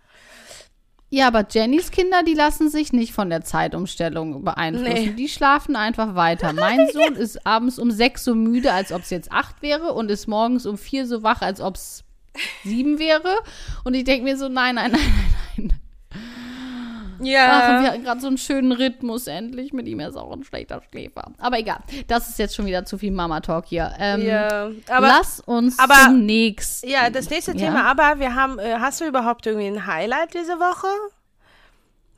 Ja, 1.13 1.28
aber 1.28 1.45
Jennys 1.50 1.91
Kinder, 1.91 2.24
die 2.24 2.34
lassen 2.34 2.69
sich 2.69 2.93
nicht 2.93 3.12
von 3.12 3.30
der 3.30 3.41
Zeitumstellung 3.41 4.45
beeinflussen. 4.45 4.93
Nee. 4.93 5.13
Die 5.13 5.28
schlafen 5.28 5.76
einfach 5.76 6.15
weiter. 6.15 6.54
Mein 6.58 6.88
Sohn 6.93 7.15
ist 7.15 7.45
abends 7.45 7.80
um 7.80 7.91
sechs 7.91 8.24
so 8.24 8.34
müde, 8.34 8.71
als 8.71 8.93
ob 8.93 9.02
es 9.02 9.10
jetzt 9.10 9.30
acht 9.30 9.62
wäre 9.62 9.91
und 9.91 10.10
ist 10.10 10.28
morgens 10.28 10.65
um 10.65 10.78
vier 10.78 11.06
so 11.06 11.21
wach, 11.21 11.41
als 11.41 11.60
ob 11.60 11.76
es 11.76 12.06
sieben 12.63 13.00
wäre. 13.00 13.38
Und 13.84 13.94
ich 13.94 14.04
denke 14.04 14.24
mir 14.24 14.38
so, 14.38 14.48
nein, 14.50 14.76
nein, 14.76 14.91
nein, 14.94 15.02
nein, 15.58 15.67
nein. 15.67 15.80
Ach, 16.13 17.20
und 17.20 17.26
wir 17.26 17.32
Ja. 17.34 17.84
hatten 17.91 18.04
gerade 18.04 18.20
so 18.20 18.28
einen 18.28 18.38
schönen 18.39 18.72
Rhythmus 18.72 19.28
endlich. 19.28 19.74
Mit 19.74 19.88
ihm 19.88 20.00
er 20.00 20.10
ist 20.10 20.15
auch 20.15 20.32
ein 20.32 20.44
schlechter 20.44 20.82
Schläfer. 20.89 21.32
Aber 21.38 21.60
egal, 21.60 21.80
das 22.08 22.30
ist 22.30 22.39
jetzt 22.39 22.56
schon 22.56 22.65
wieder 22.65 22.84
zu 22.86 22.98
viel 22.98 23.12
Mama-Talk 23.12 23.65
hier. 23.67 23.94
Ähm, 24.00 24.22
ja. 24.26 24.70
Aber 24.89 25.08
lass 25.08 25.39
uns 25.39 25.78
aber- 25.78 25.94
zum 26.06 26.26
nächsten. 26.26 26.89
Ja, 26.89 27.10
das 27.12 27.30
nächste 27.30 27.52
Ja. 27.52 27.58
Thema, 27.67 27.84
aber 27.86 28.20
wir 28.20 28.34
haben, 28.36 28.58
äh, 28.60 28.76
hast 28.80 29.02
du 29.02 29.06
überhaupt 29.06 29.46
irgendwie 29.46 29.67
ein 29.67 29.86
Highlight 29.86 30.34
diese 30.34 30.54
Woche? 30.60 30.88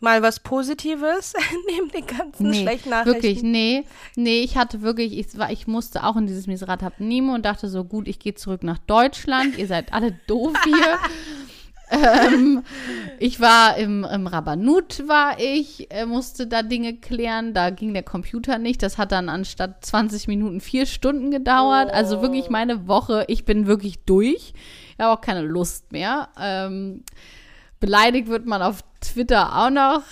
Mal 0.03 0.21
was 0.21 0.41
Positives 0.41 1.33
neben 1.71 1.89
den 1.89 2.05
ganzen 2.05 2.49
Nee, 2.49 2.61
schlechten 2.63 2.89
Nachrichten? 2.89 3.13
wirklich, 3.13 3.41
nee. 3.41 3.85
Nee, 4.17 4.41
ich 4.41 4.57
hatte 4.57 4.81
wirklich, 4.81 5.17
ich, 5.17 5.37
war, 5.37 5.49
ich 5.49 5.65
musste 5.65 6.03
auch 6.03 6.17
in 6.17 6.27
dieses 6.27 6.45
Miserat 6.45 6.83
hab 6.83 6.99
Nemo 6.99 7.33
und 7.33 7.45
dachte 7.45 7.69
so, 7.69 7.85
gut, 7.85 8.09
ich 8.09 8.19
gehe 8.19 8.35
zurück 8.35 8.63
nach 8.63 8.79
Deutschland. 8.79 9.57
Ihr 9.57 9.65
seid 9.67 9.93
alle 9.93 10.11
doof 10.27 10.53
hier. 10.65 10.99
ähm, 11.89 12.63
ich 13.17 13.39
war 13.39 13.77
im, 13.77 14.03
im 14.03 14.27
Rabanut, 14.27 15.07
war 15.07 15.39
ich, 15.39 15.89
äh, 15.89 16.05
musste 16.05 16.47
da 16.47 16.63
Dinge 16.63 16.95
klären. 16.95 17.53
Da 17.53 17.69
ging 17.69 17.93
der 17.93 18.03
Computer 18.03 18.57
nicht. 18.57 18.83
Das 18.83 18.97
hat 18.97 19.13
dann 19.13 19.29
anstatt 19.29 19.85
20 19.85 20.27
Minuten 20.27 20.59
vier 20.59 20.85
Stunden 20.85 21.31
gedauert. 21.31 21.93
Also 21.93 22.21
wirklich 22.21 22.49
meine 22.49 22.89
Woche. 22.89 23.23
Ich 23.29 23.45
bin 23.45 23.67
wirklich 23.67 24.03
durch. 24.03 24.53
Ich 24.97 24.99
habe 24.99 25.17
auch 25.17 25.21
keine 25.21 25.43
Lust 25.43 25.93
mehr. 25.93 26.27
Ähm, 26.37 27.03
beleidigt 27.83 28.29
wird 28.29 28.45
man 28.45 28.61
auf 28.61 28.81
Twitter 29.01 29.57
auch 29.57 29.69
noch. 29.69 30.03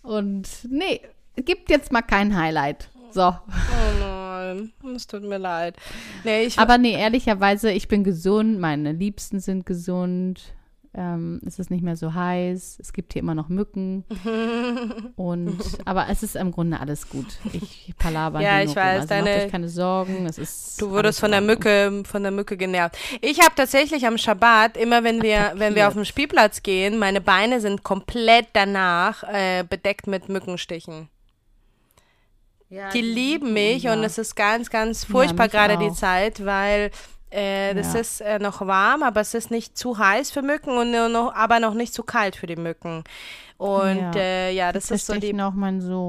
Und 0.00 0.48
nee, 0.70 1.02
gibt 1.36 1.68
jetzt 1.68 1.92
mal 1.92 2.00
kein 2.00 2.34
Highlight. 2.34 2.88
So. 3.10 3.28
Oh 3.28 3.98
nein, 4.00 4.72
es 4.96 5.06
tut 5.06 5.22
mir 5.22 5.36
leid. 5.36 5.76
Nee, 6.24 6.44
ich, 6.44 6.58
Aber 6.58 6.78
nee, 6.78 6.94
ehrlicherweise, 6.98 7.70
ich 7.70 7.86
bin 7.86 8.02
gesund, 8.02 8.58
meine 8.60 8.92
Liebsten 8.92 9.40
sind 9.40 9.66
gesund. 9.66 10.54
Ähm, 10.94 11.40
es 11.46 11.58
ist 11.58 11.70
nicht 11.70 11.82
mehr 11.82 11.96
so 11.96 12.12
heiß. 12.12 12.76
Es 12.78 12.92
gibt 12.92 13.14
hier 13.14 13.22
immer 13.22 13.34
noch 13.34 13.48
Mücken. 13.48 14.04
Und 15.16 15.58
aber 15.86 16.08
es 16.10 16.22
ist 16.22 16.36
im 16.36 16.50
Grunde 16.52 16.78
alles 16.80 17.08
gut. 17.08 17.26
Ich 17.52 17.94
palaber 17.98 18.42
Ja, 18.42 18.60
ich 18.60 18.76
weiß, 18.76 18.76
Also 18.78 18.98
macht 19.00 19.10
deine- 19.10 19.44
euch 19.46 19.50
keine 19.50 19.70
Sorgen. 19.70 20.26
Es 20.26 20.36
ist 20.36 20.80
Du 20.82 20.90
wurdest 20.90 21.18
von 21.20 21.30
der. 21.30 21.40
Mücke, 21.40 22.02
von 22.04 22.22
der 22.22 22.30
Mücke 22.30 22.58
genervt. 22.58 22.98
Ich 23.22 23.40
habe 23.40 23.54
tatsächlich 23.56 24.06
am 24.06 24.18
Schabbat, 24.18 24.76
immer 24.76 25.02
wenn 25.02 25.22
wir, 25.22 25.52
wenn 25.56 25.74
wir 25.74 25.88
auf 25.88 25.94
den 25.94 26.04
Spielplatz 26.04 26.62
gehen, 26.62 26.98
meine 26.98 27.22
Beine 27.22 27.62
sind 27.62 27.82
komplett 27.82 28.48
danach 28.52 29.22
äh, 29.24 29.64
bedeckt 29.68 30.06
mit 30.06 30.28
Mückenstichen. 30.28 31.08
Ja, 32.68 32.90
Die 32.90 33.00
lieben 33.02 33.52
mich 33.54 33.84
ja. 33.84 33.92
und 33.94 34.02
es 34.04 34.18
ist 34.18 34.34
ganz, 34.34 34.70
ganz 34.70 35.04
furchtbar 35.04 35.44
mich 35.44 35.52
gerade 35.52 35.78
die 35.78 35.90
auch. 35.90 35.94
Zeit, 35.94 36.44
weil 36.44 36.90
äh, 37.32 37.74
das 37.74 37.94
Ja. 37.94 38.00
ist 38.00 38.20
äh, 38.20 38.38
noch 38.38 38.60
warm, 38.66 39.02
aber 39.02 39.20
es 39.20 39.34
ist 39.34 39.50
nicht 39.50 39.76
zu 39.76 39.98
heiß 39.98 40.30
für 40.30 40.42
Mücken 40.42 40.76
und 40.76 40.90
nur 40.90 41.08
noch, 41.08 41.34
aber 41.34 41.58
noch 41.60 41.74
nicht 41.74 41.94
zu 41.94 42.02
kalt 42.02 42.36
für 42.36 42.46
die 42.46 42.56
Mücken. 42.56 43.04
Und 43.58 43.96
Ja. 43.98 44.12
äh, 44.16 44.52
ja, 44.52 44.72
das 44.72 44.90
ist 44.90 45.06
so 45.06 45.12
die 45.14 45.32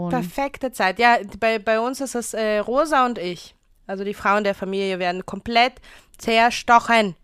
perfekte 0.09 0.71
Zeit. 0.71 0.99
Ja, 0.99 1.17
bei, 1.39 1.59
bei 1.59 1.79
uns 1.79 2.01
ist 2.01 2.15
es 2.15 2.33
äh, 2.33 2.57
Rosa 2.59 3.05
und 3.05 3.17
ich. 3.17 3.55
Also 3.86 4.03
die 4.03 4.13
Frauen 4.13 4.43
der 4.43 4.55
Familie 4.55 4.97
werden 4.99 5.25
komplett 5.25 5.73
zerstochen. 6.17 7.15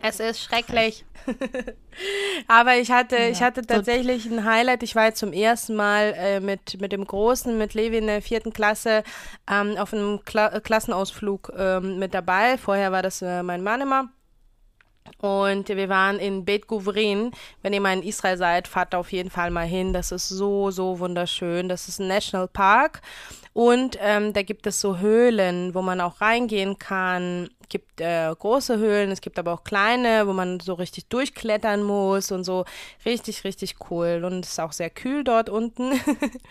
Es 0.00 0.20
ist 0.20 0.42
schrecklich. 0.42 1.04
Aber 2.48 2.76
ich 2.76 2.90
hatte, 2.90 3.16
ich 3.16 3.42
hatte 3.42 3.62
tatsächlich 3.62 4.26
ein 4.26 4.44
Highlight. 4.44 4.82
Ich 4.82 4.94
war 4.94 5.06
jetzt 5.06 5.18
zum 5.18 5.32
ersten 5.32 5.74
Mal 5.74 6.14
äh, 6.16 6.40
mit, 6.40 6.80
mit 6.80 6.92
dem 6.92 7.04
Großen, 7.04 7.56
mit 7.56 7.74
Levi 7.74 7.96
in 7.98 8.06
der 8.06 8.22
vierten 8.22 8.52
Klasse 8.52 9.02
ähm, 9.50 9.76
auf 9.78 9.92
einem 9.92 10.20
Kla 10.24 10.60
Klassenausflug 10.60 11.52
ähm, 11.56 11.98
mit 11.98 12.14
dabei. 12.14 12.58
Vorher 12.58 12.92
war 12.92 13.02
das 13.02 13.22
äh, 13.22 13.42
mein 13.42 13.62
Mann 13.62 13.80
immer. 13.80 14.10
Und 15.20 15.68
wir 15.68 15.88
waren 15.88 16.18
in 16.18 16.44
Bet 16.44 16.66
Guvrin. 16.66 17.30
Wenn 17.62 17.72
ihr 17.72 17.80
mal 17.80 17.94
in 17.96 18.02
Israel 18.02 18.36
seid, 18.36 18.68
fahrt 18.68 18.94
auf 18.94 19.12
jeden 19.12 19.30
Fall 19.30 19.50
mal 19.50 19.66
hin. 19.66 19.92
Das 19.92 20.12
ist 20.12 20.28
so, 20.28 20.70
so 20.70 20.98
wunderschön. 20.98 21.68
Das 21.68 21.88
ist 21.88 21.98
ein 21.98 22.08
Nationalpark. 22.08 23.02
Und 23.52 23.96
ähm, 24.00 24.34
da 24.34 24.42
gibt 24.42 24.66
es 24.66 24.80
so 24.80 24.98
Höhlen, 24.98 25.74
wo 25.74 25.80
man 25.80 26.00
auch 26.02 26.20
reingehen 26.20 26.78
kann. 26.78 27.48
Es 27.62 27.68
gibt 27.70 28.00
äh, 28.02 28.30
große 28.38 28.76
Höhlen, 28.76 29.10
es 29.10 29.22
gibt 29.22 29.38
aber 29.38 29.54
auch 29.54 29.64
kleine, 29.64 30.26
wo 30.26 30.34
man 30.34 30.60
so 30.60 30.74
richtig 30.74 31.08
durchklettern 31.08 31.82
muss 31.82 32.30
und 32.30 32.44
so. 32.44 32.66
Richtig, 33.06 33.44
richtig 33.44 33.76
cool. 33.90 34.22
Und 34.24 34.44
es 34.44 34.52
ist 34.52 34.60
auch 34.60 34.72
sehr 34.72 34.90
kühl 34.90 35.24
dort 35.24 35.48
unten. 35.48 35.92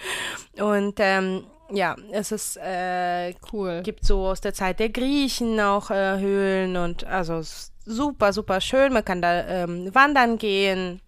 und 0.59 0.95
ähm, 0.97 1.45
ja, 1.71 1.95
es 2.11 2.31
ist 2.31 2.57
äh, 2.57 3.33
Cool. 3.51 3.81
gibt 3.83 4.05
so 4.05 4.27
aus 4.27 4.41
der 4.41 4.53
Zeit 4.53 4.79
der 4.79 4.89
Griechen 4.89 5.59
auch 5.59 5.89
äh, 5.89 6.19
Höhlen 6.19 6.77
und 6.77 7.05
also 7.05 7.35
es 7.35 7.53
ist 7.53 7.74
super, 7.85 8.33
super 8.33 8.61
schön. 8.61 8.93
Man 8.93 9.05
kann 9.05 9.21
da 9.21 9.47
ähm, 9.47 9.93
wandern 9.93 10.37
gehen. 10.37 11.01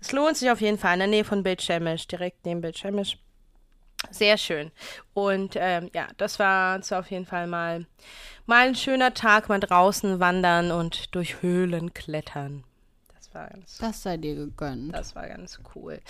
Es 0.00 0.12
lohnt 0.12 0.36
sich 0.36 0.50
auf 0.50 0.60
jeden 0.60 0.78
Fall 0.78 0.94
in 0.94 1.00
der 1.00 1.08
Nähe 1.08 1.24
von 1.24 1.42
Shemesh, 1.60 2.06
direkt 2.06 2.46
neben 2.46 2.62
Shemesh. 2.72 3.18
Sehr 4.10 4.38
schön. 4.38 4.70
Und 5.12 5.54
ähm, 5.56 5.90
ja, 5.92 6.08
das 6.16 6.38
war 6.38 6.80
war 6.90 7.00
auf 7.00 7.10
jeden 7.10 7.26
Fall 7.26 7.46
mal, 7.46 7.86
mal 8.46 8.68
ein 8.68 8.74
schöner 8.74 9.12
Tag, 9.12 9.48
mal 9.48 9.60
draußen 9.60 10.20
wandern 10.20 10.70
und 10.72 11.14
durch 11.14 11.42
Höhlen 11.42 11.92
klettern. 11.92 12.64
Das 13.14 13.34
war 13.34 13.48
ganz 13.48 13.78
Das 13.78 14.02
sei 14.02 14.16
dir 14.16 14.34
gegönnt. 14.34 14.94
das 14.94 15.14
war 15.14 15.28
ganz 15.28 15.60
cool. 15.74 16.00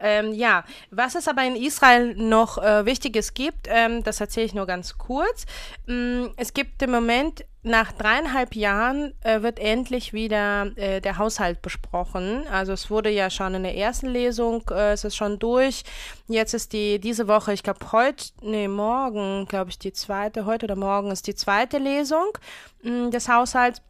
Ähm, 0.00 0.34
ja, 0.34 0.64
was 0.90 1.14
es 1.14 1.28
aber 1.28 1.44
in 1.44 1.56
Israel 1.56 2.14
noch 2.16 2.58
äh, 2.58 2.84
Wichtiges 2.84 3.32
gibt, 3.32 3.68
ähm, 3.68 4.02
das 4.02 4.20
erzähle 4.20 4.46
ich 4.46 4.54
nur 4.54 4.66
ganz 4.66 4.98
kurz. 4.98 5.46
Mm, 5.86 6.26
es 6.36 6.52
gibt 6.52 6.82
im 6.82 6.90
Moment, 6.90 7.44
nach 7.66 7.90
dreieinhalb 7.92 8.54
Jahren, 8.54 9.12
äh, 9.24 9.42
wird 9.42 9.58
endlich 9.58 10.12
wieder 10.12 10.70
äh, 10.76 11.00
der 11.00 11.18
Haushalt 11.18 11.62
besprochen. 11.62 12.46
Also 12.50 12.72
es 12.72 12.90
wurde 12.90 13.10
ja 13.10 13.28
schon 13.28 13.54
in 13.54 13.64
der 13.64 13.76
ersten 13.76 14.06
Lesung, 14.06 14.62
äh, 14.70 14.92
es 14.92 15.02
ist 15.04 15.16
schon 15.16 15.38
durch. 15.40 15.82
Jetzt 16.28 16.54
ist 16.54 16.72
die, 16.72 17.00
diese 17.00 17.26
Woche, 17.26 17.52
ich 17.52 17.62
glaube 17.64 17.80
heute, 17.90 18.26
nee, 18.40 18.68
morgen, 18.68 19.46
glaube 19.46 19.70
ich, 19.70 19.78
die 19.78 19.92
zweite, 19.92 20.46
heute 20.46 20.66
oder 20.66 20.76
morgen 20.76 21.10
ist 21.10 21.26
die 21.26 21.34
zweite 21.34 21.78
Lesung 21.78 22.38
mm, 22.82 23.10
des 23.10 23.28
Haushalts. 23.28 23.82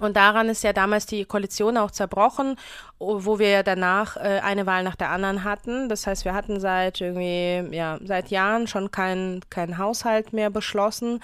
Und 0.00 0.16
daran 0.16 0.48
ist 0.48 0.62
ja 0.62 0.72
damals 0.72 1.06
die 1.06 1.24
Koalition 1.24 1.76
auch 1.76 1.90
zerbrochen, 1.90 2.56
o- 2.98 3.24
wo 3.24 3.38
wir 3.38 3.62
danach 3.62 4.16
äh, 4.16 4.40
eine 4.44 4.66
Wahl 4.66 4.84
nach 4.84 4.96
der 4.96 5.10
anderen 5.10 5.42
hatten. 5.44 5.88
Das 5.88 6.06
heißt, 6.06 6.24
wir 6.26 6.34
hatten 6.34 6.60
seit 6.60 7.00
irgendwie, 7.00 7.74
ja, 7.74 7.98
seit 8.04 8.28
Jahren 8.28 8.66
schon 8.66 8.90
keinen 8.92 9.40
kein 9.50 9.78
Haushalt 9.78 10.32
mehr 10.34 10.50
beschlossen. 10.50 11.20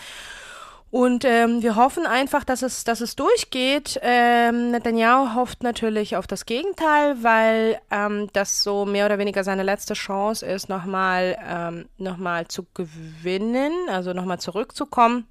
Und 0.95 1.25
ähm, 1.25 1.61
wir 1.61 1.75
hoffen 1.75 2.07
einfach, 2.07 2.45
dass 2.45 2.63
es, 2.63 2.85
dass 2.85 3.01
es 3.01 3.17
durchgeht. 3.17 3.99
Ähm, 4.01 4.71
Netanyahu 4.71 5.35
hofft 5.35 5.65
natürlich 5.65 6.15
auf 6.15 6.29
das 6.29 6.47
Gegenteil, 6.47 7.17
weil 7.21 7.81
ähm, 7.91 8.29
das 8.33 8.63
so 8.63 8.85
mehr 8.85 9.07
oder 9.07 9.19
weniger 9.19 9.43
seine 9.43 9.65
letzte 9.65 9.95
Chance 9.95 10.47
ist, 10.47 10.69
nochmal 10.69 11.37
ähm, 11.45 11.89
noch 11.99 12.17
zu 12.47 12.65
gewinnen, 12.75 13.73
also 13.89 14.13
nochmal 14.13 14.39
zurückzukommen 14.39 15.27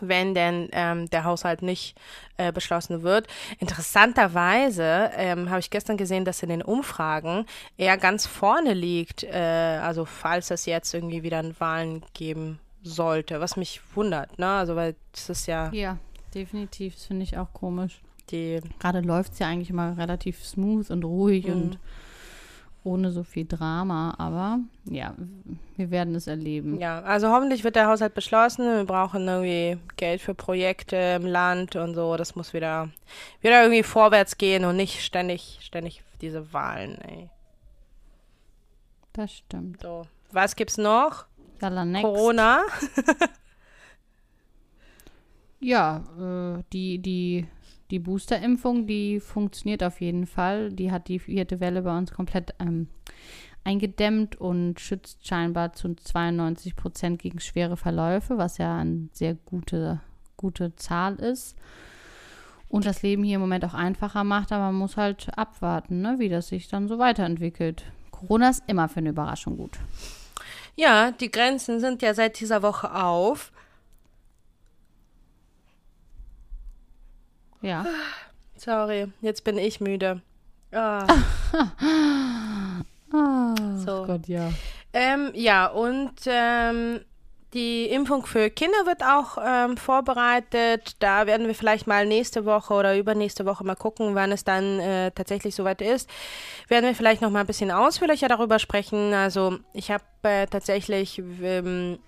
wenn 0.00 0.34
denn 0.36 0.68
ähm, 0.70 1.10
der 1.10 1.24
Haushalt 1.24 1.62
nicht 1.62 1.96
äh, 2.36 2.52
beschlossen 2.52 3.02
wird. 3.02 3.26
Interessanterweise 3.58 5.10
ähm, 5.16 5.50
habe 5.50 5.58
ich 5.58 5.70
gestern 5.70 5.96
gesehen, 5.96 6.24
dass 6.24 6.44
in 6.44 6.48
den 6.48 6.62
Umfragen 6.62 7.44
er 7.76 7.98
ganz 7.98 8.24
vorne 8.24 8.72
liegt, 8.72 9.24
äh, 9.24 9.80
also 9.82 10.04
falls 10.04 10.52
es 10.52 10.64
jetzt 10.64 10.94
irgendwie 10.94 11.24
wieder 11.24 11.42
Wahlen 11.58 12.04
geben 12.14 12.60
sollte, 12.82 13.40
was 13.40 13.56
mich 13.56 13.80
wundert, 13.94 14.38
ne? 14.38 14.46
Also 14.48 14.76
weil 14.76 14.94
das 15.12 15.28
ist 15.28 15.46
ja 15.46 15.70
Ja, 15.72 15.98
definitiv. 16.34 16.94
Das 16.94 17.04
finde 17.06 17.22
ich 17.24 17.36
auch 17.38 17.52
komisch. 17.52 18.00
die 18.30 18.60
Gerade 18.78 19.00
läuft 19.00 19.32
es 19.32 19.38
ja 19.40 19.48
eigentlich 19.48 19.70
immer 19.70 19.96
relativ 19.98 20.44
smooth 20.44 20.90
und 20.90 21.04
ruhig 21.04 21.46
Mhm. 21.46 21.52
und 21.52 21.78
ohne 22.84 23.10
so 23.10 23.24
viel 23.24 23.44
Drama. 23.44 24.14
Aber 24.18 24.60
ja, 24.86 25.14
wir 25.76 25.90
werden 25.90 26.14
es 26.14 26.26
erleben. 26.26 26.78
Ja, 26.80 27.02
also 27.02 27.28
hoffentlich 27.30 27.62
wird 27.64 27.76
der 27.76 27.88
Haushalt 27.88 28.14
beschlossen. 28.14 28.64
Wir 28.64 28.84
brauchen 28.84 29.26
irgendwie 29.28 29.78
Geld 29.96 30.20
für 30.22 30.34
Projekte 30.34 30.96
im 30.96 31.26
Land 31.26 31.76
und 31.76 31.94
so. 31.94 32.16
Das 32.16 32.36
muss 32.36 32.54
wieder, 32.54 32.88
wieder 33.42 33.62
irgendwie 33.62 33.82
vorwärts 33.82 34.38
gehen 34.38 34.64
und 34.64 34.76
nicht 34.76 35.02
ständig, 35.02 35.58
ständig 35.60 36.02
diese 36.22 36.52
Wahlen, 36.54 36.98
ey. 37.02 37.28
Das 39.12 39.32
stimmt. 39.32 39.82
So. 39.82 40.06
Was 40.32 40.54
gibt's 40.56 40.78
noch? 40.78 41.26
Yalla, 41.60 41.84
next. 41.84 42.04
Corona. 42.04 42.62
Ja, 45.60 46.04
äh, 46.18 46.62
die, 46.72 46.98
die, 46.98 47.46
die 47.90 47.98
Boosterimpfung, 47.98 48.86
die 48.86 49.20
funktioniert 49.20 49.84
auf 49.84 50.00
jeden 50.00 50.26
Fall. 50.26 50.72
Die 50.72 50.90
hat 50.90 51.08
die 51.08 51.18
vierte 51.18 51.60
Welle 51.60 51.82
bei 51.82 51.96
uns 51.96 52.12
komplett 52.12 52.54
ähm, 52.58 52.88
eingedämmt 53.62 54.40
und 54.40 54.80
schützt 54.80 55.26
scheinbar 55.26 55.74
zu 55.74 55.94
92 55.94 56.76
Prozent 56.76 57.20
gegen 57.20 57.40
schwere 57.40 57.76
Verläufe, 57.76 58.38
was 58.38 58.56
ja 58.56 58.78
eine 58.78 59.10
sehr 59.12 59.34
gute, 59.34 60.00
gute 60.38 60.74
Zahl 60.76 61.16
ist. 61.16 61.56
Und 62.68 62.86
das 62.86 63.02
Leben 63.02 63.22
hier 63.22 63.34
im 63.34 63.42
Moment 63.42 63.64
auch 63.64 63.74
einfacher 63.74 64.24
macht, 64.24 64.52
aber 64.52 64.66
man 64.66 64.76
muss 64.76 64.96
halt 64.96 65.28
abwarten, 65.36 66.00
ne, 66.00 66.14
wie 66.18 66.28
das 66.30 66.48
sich 66.48 66.68
dann 66.68 66.88
so 66.88 66.98
weiterentwickelt. 66.98 67.84
Corona 68.12 68.48
ist 68.48 68.62
immer 68.66 68.88
für 68.88 68.98
eine 68.98 69.10
Überraschung 69.10 69.58
gut. 69.58 69.78
Ja, 70.76 71.10
die 71.10 71.30
Grenzen 71.30 71.80
sind 71.80 72.02
ja 72.02 72.14
seit 72.14 72.40
dieser 72.40 72.62
Woche 72.62 72.94
auf. 72.94 73.52
Ja. 77.62 77.84
Sorry, 78.56 79.06
jetzt 79.20 79.44
bin 79.44 79.58
ich 79.58 79.80
müde. 79.80 80.22
Ah. 80.72 81.06
Ah, 83.12 83.54
So. 83.84 84.04
Gott, 84.06 84.28
ja. 84.28 84.52
Ähm, 84.92 85.30
ja, 85.34 85.66
und 85.66 86.12
ähm, 86.26 87.00
die 87.52 87.86
Impfung 87.86 88.26
für 88.26 88.48
Kinder 88.48 88.86
wird 88.86 89.02
auch 89.02 89.36
ähm, 89.44 89.76
vorbereitet. 89.76 90.96
Da 91.00 91.26
werden 91.26 91.48
wir 91.48 91.54
vielleicht 91.54 91.86
mal 91.86 92.06
nächste 92.06 92.44
Woche 92.44 92.74
oder 92.74 92.96
übernächste 92.96 93.44
Woche 93.44 93.64
mal 93.64 93.74
gucken, 93.74 94.14
wann 94.14 94.30
es 94.30 94.44
dann 94.44 94.78
äh, 94.78 95.10
tatsächlich 95.10 95.54
soweit 95.56 95.82
ist. 95.82 96.08
Werden 96.68 96.86
wir 96.86 96.94
vielleicht 96.94 97.22
noch 97.22 97.30
mal 97.30 97.40
ein 97.40 97.46
bisschen 97.46 97.72
ausführlicher 97.72 98.28
darüber 98.28 98.60
sprechen. 98.60 99.14
Also 99.14 99.58
ich 99.72 99.90
habe 99.90 100.04
äh, 100.22 100.46
tatsächlich, 100.46 101.18
ähm, 101.18 101.98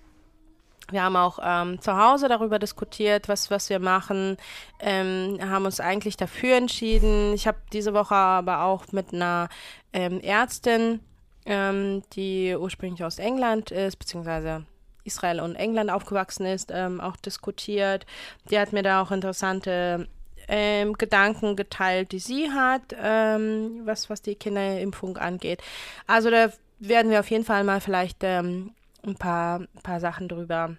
wir 0.91 1.03
haben 1.03 1.17
auch 1.17 1.39
ähm, 1.43 1.81
zu 1.81 1.97
Hause 1.97 2.29
darüber 2.29 2.57
diskutiert, 2.57 3.27
was, 3.27 3.51
was 3.51 3.69
wir 3.69 3.79
machen, 3.79 4.37
ähm, 4.79 5.39
haben 5.41 5.65
uns 5.65 5.81
eigentlich 5.81 6.15
dafür 6.15 6.55
entschieden. 6.55 7.33
Ich 7.33 7.47
habe 7.47 7.57
diese 7.73 7.93
Woche 7.93 8.15
aber 8.15 8.63
auch 8.63 8.93
mit 8.93 9.13
einer 9.13 9.49
ähm, 9.91 10.21
Ärztin, 10.21 11.01
ähm, 11.45 12.03
die 12.13 12.55
ursprünglich 12.57 13.03
aus 13.03 13.19
England 13.19 13.71
ist, 13.71 13.97
beziehungsweise 13.97 14.65
Israel 15.03 15.39
und 15.39 15.55
England 15.55 15.89
aufgewachsen 15.89 16.45
ist, 16.45 16.71
ähm, 16.73 17.01
auch 17.01 17.15
diskutiert. 17.17 18.05
Die 18.49 18.59
hat 18.59 18.73
mir 18.73 18.83
da 18.83 19.01
auch 19.01 19.11
interessante 19.11 20.07
ähm, 20.47 20.93
Gedanken 20.93 21.55
geteilt, 21.55 22.11
die 22.11 22.19
sie 22.19 22.51
hat, 22.51 22.95
ähm, 23.01 23.81
was, 23.85 24.09
was 24.09 24.21
die 24.21 24.35
Kinderimpfung 24.35 25.17
angeht. 25.17 25.61
Also 26.07 26.29
da 26.29 26.51
werden 26.79 27.11
wir 27.11 27.19
auf 27.19 27.31
jeden 27.31 27.45
Fall 27.45 27.63
mal 27.63 27.81
vielleicht 27.81 28.17
ähm, 28.23 28.71
ein 29.05 29.15
paar, 29.15 29.61
paar 29.83 29.99
Sachen 29.99 30.27
drüber 30.27 30.75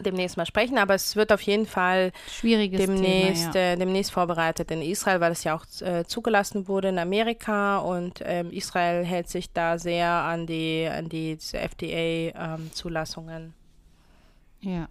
demnächst 0.00 0.36
mal 0.36 0.46
sprechen, 0.46 0.78
aber 0.78 0.94
es 0.94 1.16
wird 1.16 1.32
auf 1.32 1.40
jeden 1.40 1.66
Fall 1.66 2.12
Schwieriges 2.30 2.80
demnächst, 2.80 3.52
Thema, 3.52 3.64
ja. 3.64 3.72
äh, 3.72 3.76
demnächst 3.76 4.12
vorbereitet 4.12 4.70
in 4.70 4.82
Israel, 4.82 5.20
weil 5.20 5.32
es 5.32 5.42
ja 5.44 5.56
auch 5.56 5.64
äh, 5.80 6.04
zugelassen 6.04 6.68
wurde 6.68 6.88
in 6.88 6.98
Amerika 6.98 7.78
und 7.78 8.22
ähm, 8.24 8.50
Israel 8.50 9.04
hält 9.04 9.28
sich 9.28 9.52
da 9.52 9.78
sehr 9.78 10.08
an 10.08 10.46
die, 10.46 10.88
an 10.90 11.08
die 11.08 11.38
FDA-Zulassungen. 11.52 13.54
ja. 14.60 14.88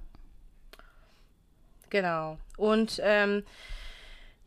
Genau. 1.91 2.39
Und 2.58 3.00
ähm, 3.04 3.44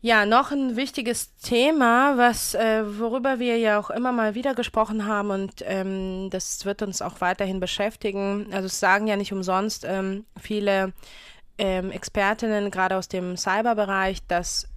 ja, 0.01 0.25
noch 0.25 0.51
ein 0.51 0.77
wichtiges 0.77 1.35
Thema, 1.37 2.17
was 2.17 2.55
äh, 2.55 2.83
worüber 2.99 3.39
wir 3.39 3.57
ja 3.57 3.79
auch 3.79 3.89
immer 3.89 4.13
mal 4.13 4.33
wieder 4.33 4.55
gesprochen 4.55 5.05
haben 5.05 5.29
und 5.29 5.63
ähm, 5.65 6.29
das 6.29 6.65
wird 6.65 6.81
uns 6.81 7.01
auch 7.01 7.19
weiterhin 7.19 7.59
beschäftigen. 7.59 8.47
Also 8.51 8.67
es 8.67 8.79
sagen 8.79 9.07
ja 9.07 9.17
nicht 9.17 9.33
umsonst 9.33 9.85
ähm, 9.85 10.25
viele 10.39 10.93
ähm, 11.57 11.91
Expertinnen 11.91 12.71
gerade 12.71 12.95
aus 12.95 13.09
dem 13.09 13.35
Cyberbereich, 13.35 14.25
dass 14.27 14.69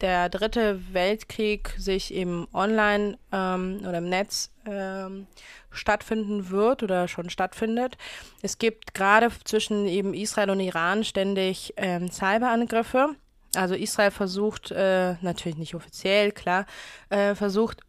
der 0.00 0.28
dritte 0.28 0.80
Weltkrieg 0.92 1.72
sich 1.78 2.12
im 2.12 2.48
Online 2.52 3.16
ähm, 3.30 3.80
oder 3.82 3.98
im 3.98 4.08
Netz 4.08 4.50
ähm, 4.66 5.28
stattfinden 5.70 6.50
wird 6.50 6.82
oder 6.82 7.06
schon 7.06 7.30
stattfindet. 7.30 7.96
Es 8.42 8.58
gibt 8.58 8.92
gerade 8.92 9.30
zwischen 9.44 9.86
eben 9.86 10.14
Israel 10.14 10.50
und 10.50 10.60
Iran 10.60 11.04
ständig 11.04 11.74
ähm, 11.76 12.10
Cyberangriffe. 12.10 13.14
Also 13.56 13.74
Israel 13.74 14.10
versucht, 14.10 14.70
äh, 14.70 15.14
natürlich 15.20 15.58
nicht 15.58 15.74
offiziell, 15.74 16.32
klar, 16.32 16.66
äh, 17.10 17.34
versucht 17.34 17.80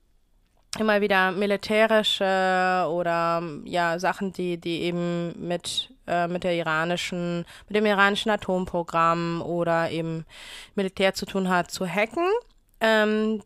immer 0.79 1.01
wieder 1.01 1.31
militärische 1.31 2.85
oder 2.89 3.41
ja 3.63 3.99
Sachen, 3.99 4.33
die 4.33 4.57
die 4.57 4.81
eben 4.81 5.33
mit 5.47 5.93
äh, 6.07 6.27
mit 6.27 6.43
der 6.43 6.55
iranischen 6.55 7.45
mit 7.67 7.75
dem 7.75 7.85
iranischen 7.85 8.31
Atomprogramm 8.31 9.41
oder 9.41 9.89
eben 9.91 10.25
Militär 10.75 11.13
zu 11.13 11.25
tun 11.25 11.49
hat, 11.49 11.71
zu 11.71 11.87
hacken. 11.87 12.27
Ähm, 12.81 13.41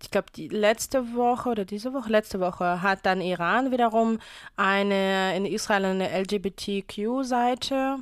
ich 0.00 0.10
glaube, 0.10 0.28
die 0.34 0.48
letzte 0.48 1.14
Woche 1.14 1.48
oder 1.48 1.64
diese 1.64 1.92
Woche, 1.92 2.10
letzte 2.10 2.38
Woche 2.38 2.82
hat 2.82 3.04
dann 3.04 3.20
Iran 3.20 3.72
wiederum 3.72 4.20
eine 4.56 5.36
in 5.36 5.44
Israel 5.44 5.84
eine 5.84 6.08
LGBTQ-Seite 6.20 7.98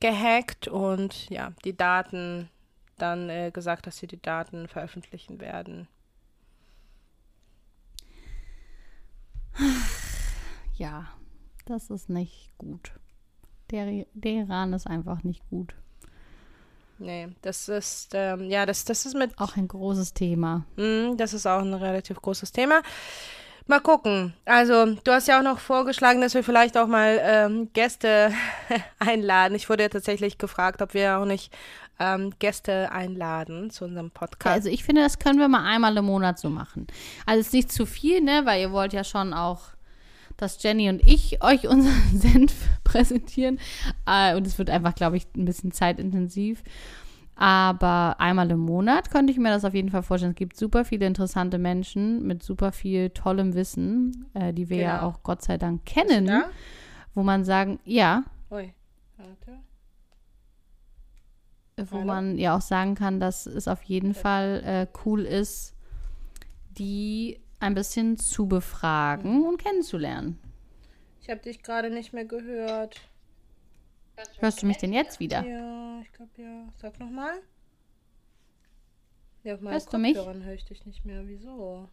gehackt 0.00 0.68
und 0.68 1.28
ja, 1.28 1.52
die 1.64 1.76
Daten 1.76 2.48
dann 2.98 3.28
äh, 3.28 3.50
gesagt, 3.50 3.86
dass 3.86 3.98
sie 3.98 4.06
die 4.06 4.20
Daten 4.20 4.68
veröffentlichen 4.68 5.40
werden. 5.40 5.88
Ja, 10.76 11.06
das 11.64 11.90
ist 11.90 12.08
nicht 12.08 12.52
gut. 12.58 12.92
Der, 13.70 14.06
der 14.12 14.32
Iran 14.32 14.72
ist 14.72 14.86
einfach 14.86 15.22
nicht 15.22 15.42
gut. 15.50 15.74
Nee, 16.98 17.28
das 17.42 17.68
ist, 17.68 18.10
ähm, 18.14 18.48
ja, 18.48 18.64
das, 18.64 18.84
das 18.84 19.06
ist 19.06 19.14
mit, 19.14 19.38
Auch 19.38 19.56
ein 19.56 19.66
großes 19.66 20.14
Thema. 20.14 20.64
Mm, 20.76 21.16
das 21.16 21.34
ist 21.34 21.46
auch 21.46 21.60
ein 21.60 21.74
relativ 21.74 22.20
großes 22.20 22.52
Thema. 22.52 22.82
Mal 23.66 23.80
gucken. 23.80 24.34
Also, 24.44 24.86
du 24.86 25.12
hast 25.12 25.28
ja 25.28 25.38
auch 25.38 25.42
noch 25.42 25.58
vorgeschlagen, 25.58 26.20
dass 26.20 26.34
wir 26.34 26.42
vielleicht 26.42 26.76
auch 26.76 26.88
mal 26.88 27.20
ähm, 27.22 27.72
Gäste 27.72 28.32
einladen. 28.98 29.54
Ich 29.54 29.68
wurde 29.68 29.84
ja 29.84 29.88
tatsächlich 29.88 30.38
gefragt, 30.38 30.82
ob 30.82 30.94
wir 30.94 31.18
auch 31.18 31.24
nicht 31.24 31.52
ähm, 31.98 32.32
Gäste 32.38 32.90
einladen 32.92 33.70
zu 33.70 33.84
unserem 33.84 34.06
Ja, 34.06 34.12
Podcast. 34.14 34.54
also 34.54 34.68
ich 34.68 34.84
finde, 34.84 35.02
das 35.02 35.18
können 35.18 35.38
wir 35.38 35.48
mal 35.48 35.64
einmal 35.64 35.96
im 35.96 36.04
Monat 36.06 36.38
so 36.38 36.50
machen. 36.50 36.86
Also 37.26 37.40
es 37.40 37.46
ist 37.48 37.52
nicht 37.52 37.72
zu 37.72 37.86
viel, 37.86 38.20
ne, 38.20 38.42
weil 38.44 38.60
ihr 38.60 38.72
wollt 38.72 38.92
ja 38.92 39.04
schon 39.04 39.32
auch, 39.34 39.60
dass 40.36 40.60
Jenny 40.62 40.88
und 40.88 41.00
ich 41.06 41.42
euch 41.44 41.68
unseren 41.68 42.02
Senf 42.18 42.54
präsentieren. 42.84 43.58
Äh, 44.06 44.34
und 44.36 44.46
es 44.46 44.58
wird 44.58 44.70
einfach, 44.70 44.94
glaube 44.94 45.16
ich, 45.16 45.26
ein 45.36 45.44
bisschen 45.44 45.70
zeitintensiv. 45.72 46.62
Aber 47.34 48.16
einmal 48.20 48.50
im 48.50 48.58
Monat 48.60 49.10
könnte 49.10 49.32
ich 49.32 49.38
mir 49.38 49.48
das 49.50 49.64
auf 49.64 49.74
jeden 49.74 49.90
Fall 49.90 50.02
vorstellen. 50.02 50.32
Es 50.32 50.36
gibt 50.38 50.56
super 50.56 50.84
viele 50.84 51.06
interessante 51.06 51.58
Menschen 51.58 52.26
mit 52.26 52.42
super 52.42 52.72
viel 52.72 53.10
tollem 53.10 53.54
Wissen, 53.54 54.26
äh, 54.34 54.52
die 54.52 54.68
wir 54.68 54.76
ja 54.78 54.96
Genau. 54.98 55.08
auch 55.08 55.22
Gott 55.22 55.42
sei 55.42 55.56
Dank 55.56 55.84
kennen, 55.86 56.26
Ja? 56.26 56.44
wo 57.14 57.22
man 57.22 57.44
sagen, 57.44 57.78
ja, 57.84 58.24
Ui, 58.50 58.72
warte. 59.16 59.58
Wo 61.90 61.96
Hallo? 61.96 62.06
man 62.06 62.38
ja 62.38 62.56
auch 62.56 62.60
sagen 62.60 62.94
kann, 62.94 63.20
dass 63.20 63.46
es 63.46 63.68
auf 63.68 63.82
jeden 63.82 64.14
Fall 64.14 64.62
äh, 64.64 64.86
cool 65.04 65.22
ist, 65.22 65.74
die 66.78 67.40
ein 67.60 67.74
bisschen 67.74 68.16
zu 68.18 68.46
befragen 68.46 69.44
und 69.46 69.62
kennenzulernen. 69.62 70.38
Ich 71.20 71.30
habe 71.30 71.40
dich 71.40 71.62
gerade 71.62 71.90
nicht 71.90 72.12
mehr 72.12 72.24
gehört. 72.24 73.00
Hörst 74.38 74.62
du 74.62 74.66
mich 74.66 74.78
denn 74.78 74.92
jetzt 74.92 75.20
wieder? 75.20 75.46
Ja, 75.46 76.00
ich 76.02 76.12
glaube 76.12 76.30
ja. 76.36 76.68
Sag 76.76 76.98
nochmal. 76.98 77.40
Ja, 79.44 79.54
auf 79.54 79.60
meinen 79.60 79.72
Hörst 79.72 79.92
du 79.92 79.98
mich? 79.98 80.16
Kopfhörern 80.16 80.44
höre 80.44 80.54
ich 80.54 80.64
dich 80.64 80.84
nicht 80.86 81.04
mehr. 81.04 81.26
Wieso? 81.26 81.88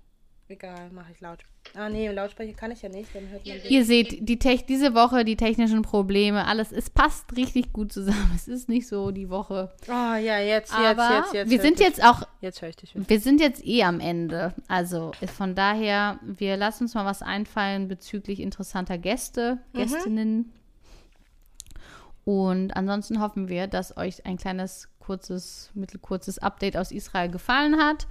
Egal, 0.52 0.90
mache 0.90 1.12
ich 1.12 1.22
laut. 1.22 1.38
Ah, 1.76 1.90
nee, 1.90 2.08
im 2.08 2.16
Lautsprecher 2.16 2.54
kann 2.54 2.72
ich 2.72 2.82
ja 2.82 2.90
nicht, 2.90 3.14
dann 3.14 3.30
hört 3.30 3.46
man 3.46 3.62
dich. 3.62 3.70
Ihr 3.70 3.86
seht, 3.86 4.28
die 4.28 4.40
Tech 4.40 4.66
diese 4.66 4.96
Woche 4.96 5.24
die 5.24 5.36
technischen 5.36 5.84
Probleme, 5.84 6.48
alles, 6.48 6.72
es 6.72 6.90
passt 6.90 7.36
richtig 7.38 7.72
gut 7.72 7.94
zusammen. 7.94 8.32
Es 8.36 8.48
ist 8.48 8.68
nicht 8.68 8.88
so 8.88 9.12
die 9.12 9.30
Woche. 9.30 9.72
Oh, 9.88 9.92
ja, 9.92 10.40
jetzt, 10.40 10.72
jetzt, 10.72 10.74
Aber 10.74 11.18
jetzt, 11.18 11.34
jetzt. 11.36 11.52
wir 11.52 11.58
hör 11.58 11.64
sind 11.64 11.80
ich 11.80 11.86
jetzt 11.86 12.04
auch, 12.04 12.20
dich. 12.20 12.28
Jetzt 12.42 12.62
höre 12.64 12.70
ich 12.70 12.76
dich. 12.78 12.96
wieder. 12.96 13.08
wir 13.08 13.20
sind 13.20 13.40
jetzt 13.40 13.64
eh 13.64 13.84
am 13.84 14.00
Ende. 14.00 14.56
Also 14.68 15.12
ist 15.22 15.34
von 15.34 15.54
daher, 15.54 16.20
wir 16.24 16.58
lassen 16.58 16.86
uns 16.86 16.96
mal 16.96 17.06
was 17.06 17.22
einfallen 17.22 17.88
bezüglich 17.88 18.40
interessanter 18.40 18.98
Gäste, 18.98 19.60
Gästinnen. 19.74 20.52
Und 22.26 22.76
ansonsten 22.76 23.22
hoffen 23.22 23.50
wir, 23.50 23.68
dass 23.68 23.98
euch 23.98 24.26
ein 24.26 24.38
kleines, 24.38 24.90
kurzes, 25.00 25.70
mittelkurzes 25.76 26.40
Update 26.40 26.76
aus 26.76 26.92
Israel 26.92 27.30
gefallen 27.30 27.78
hat. 27.78 28.08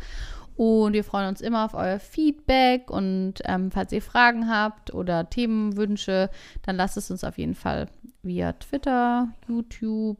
Und 0.59 0.93
wir 0.93 1.05
freuen 1.05 1.29
uns 1.29 1.41
immer 1.41 1.65
auf 1.65 1.75
euer 1.75 2.01
Feedback. 2.01 2.91
Und 2.91 3.35
ähm, 3.45 3.71
falls 3.71 3.93
ihr 3.93 4.03
Fragen 4.03 4.51
habt 4.51 4.93
oder 4.93 5.31
Themenwünsche, 5.31 6.31
dann 6.63 6.75
lasst 6.75 6.97
es 6.97 7.13
uns 7.13 7.23
auf 7.23 7.39
jeden 7.39 7.55
Fall 7.55 7.87
via 8.25 8.55
Twitter, 8.55 9.29
YouTube, 9.47 10.19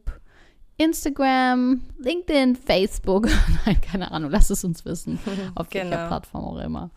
Instagram, 0.77 1.81
LinkedIn, 1.97 2.55
Facebook. 2.55 3.27
Nein, 3.65 3.81
keine 3.81 4.11
Ahnung, 4.11 4.31
lasst 4.31 4.49
es 4.49 4.63
uns 4.63 4.85
wissen. 4.85 5.19
Auf 5.55 5.67
welcher 5.73 5.89
Genau. 5.89 6.07
Plattform 6.07 6.45
auch 6.45 6.63
immer. 6.63 6.89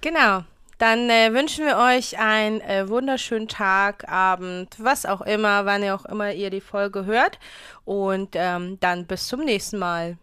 Genau. 0.00 0.44
Dann 0.78 1.10
äh, 1.10 1.34
wünschen 1.34 1.66
wir 1.66 1.76
euch 1.76 2.20
einen 2.20 2.60
äh, 2.60 2.88
wunderschönen 2.88 3.48
Tag, 3.48 4.08
Abend, 4.08 4.76
was 4.78 5.06
auch 5.06 5.22
immer, 5.22 5.66
wann 5.66 5.82
ihr 5.82 5.92
auch 5.96 6.04
immer 6.04 6.32
ihr 6.32 6.50
die 6.50 6.60
Folge 6.60 7.04
hört. 7.04 7.40
Und 7.84 8.30
ähm, 8.34 8.78
dann 8.78 9.06
bis 9.06 9.26
zum 9.26 9.40
nächsten 9.40 9.78
Mal. 9.78 10.18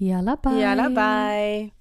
יאללה 0.00 0.34
ביי. 0.44 0.62
יאללה 0.62 0.88
ביי. 0.88 1.75